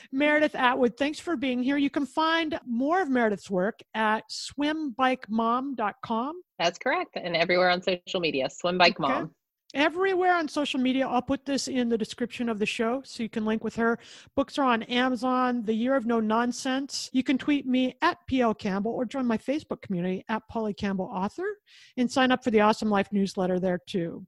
Meredith 0.12 0.56
atwood 0.56 0.98
thanks 0.98 1.20
for 1.20 1.38
being 1.38 1.64
here. 1.64 1.78
You 1.78 1.90
can 1.90 2.06
find 2.06 2.60
more 2.68 3.02
of 3.02 3.10
meredith's 3.10 3.50
work 3.50 3.80
at 3.94 4.24
swimbikemom.com 4.30 6.42
that's 6.60 6.78
correct 6.78 7.16
and 7.16 7.36
everywhere 7.36 7.70
on 7.70 7.82
social 7.82 8.20
media 8.20 8.48
swimbike 8.48 9.00
okay. 9.00 9.26
Everywhere 9.74 10.36
on 10.36 10.48
social 10.48 10.80
media. 10.80 11.08
I'll 11.08 11.22
put 11.22 11.46
this 11.46 11.68
in 11.68 11.90
the 11.90 11.98
description 11.98 12.50
of 12.50 12.60
the 12.60 12.66
show 12.66 13.02
so 13.06 13.24
you 13.24 13.30
can 13.30 13.46
link 13.46 13.64
with 13.64 13.76
her. 13.76 14.00
Books 14.36 14.58
are 14.58 14.66
on 14.66 14.84
Amazon, 14.84 15.64
The 15.64 15.74
Year 15.74 15.96
of 15.96 16.06
No 16.06 16.20
Nonsense. 16.20 17.10
You 17.14 17.24
can 17.24 17.38
tweet 17.38 17.66
me 17.66 17.96
at 18.02 18.18
PL 18.30 18.54
Campbell 18.56 18.92
or 18.92 19.06
join 19.06 19.26
my 19.26 19.38
Facebook 19.38 19.82
community 19.82 20.24
at 20.30 20.48
Polly 20.48 20.74
Campbell 20.74 21.10
Author 21.12 21.58
and 21.98 22.12
sign 22.12 22.32
up 22.32 22.44
for 22.44 22.52
the 22.52 22.62
Awesome 22.62 22.90
Life 22.90 23.10
newsletter 23.12 23.60
there 23.60 23.80
too. 23.88 24.26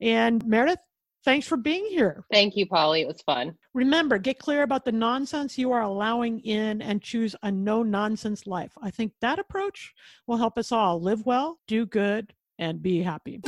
And 0.00 0.44
Meredith, 0.46 0.78
Thanks 1.24 1.46
for 1.46 1.56
being 1.56 1.84
here. 1.86 2.24
Thank 2.32 2.56
you, 2.56 2.66
Polly. 2.66 3.02
It 3.02 3.08
was 3.08 3.20
fun. 3.22 3.54
Remember, 3.74 4.18
get 4.18 4.38
clear 4.38 4.62
about 4.62 4.84
the 4.84 4.92
nonsense 4.92 5.58
you 5.58 5.72
are 5.72 5.82
allowing 5.82 6.40
in 6.40 6.80
and 6.80 7.02
choose 7.02 7.34
a 7.42 7.50
no 7.50 7.82
nonsense 7.82 8.46
life. 8.46 8.72
I 8.80 8.90
think 8.90 9.12
that 9.20 9.38
approach 9.38 9.92
will 10.26 10.36
help 10.36 10.56
us 10.56 10.72
all 10.72 11.02
live 11.02 11.26
well, 11.26 11.58
do 11.66 11.84
good, 11.86 12.32
and 12.58 12.80
be 12.80 13.02
happy. 13.02 13.42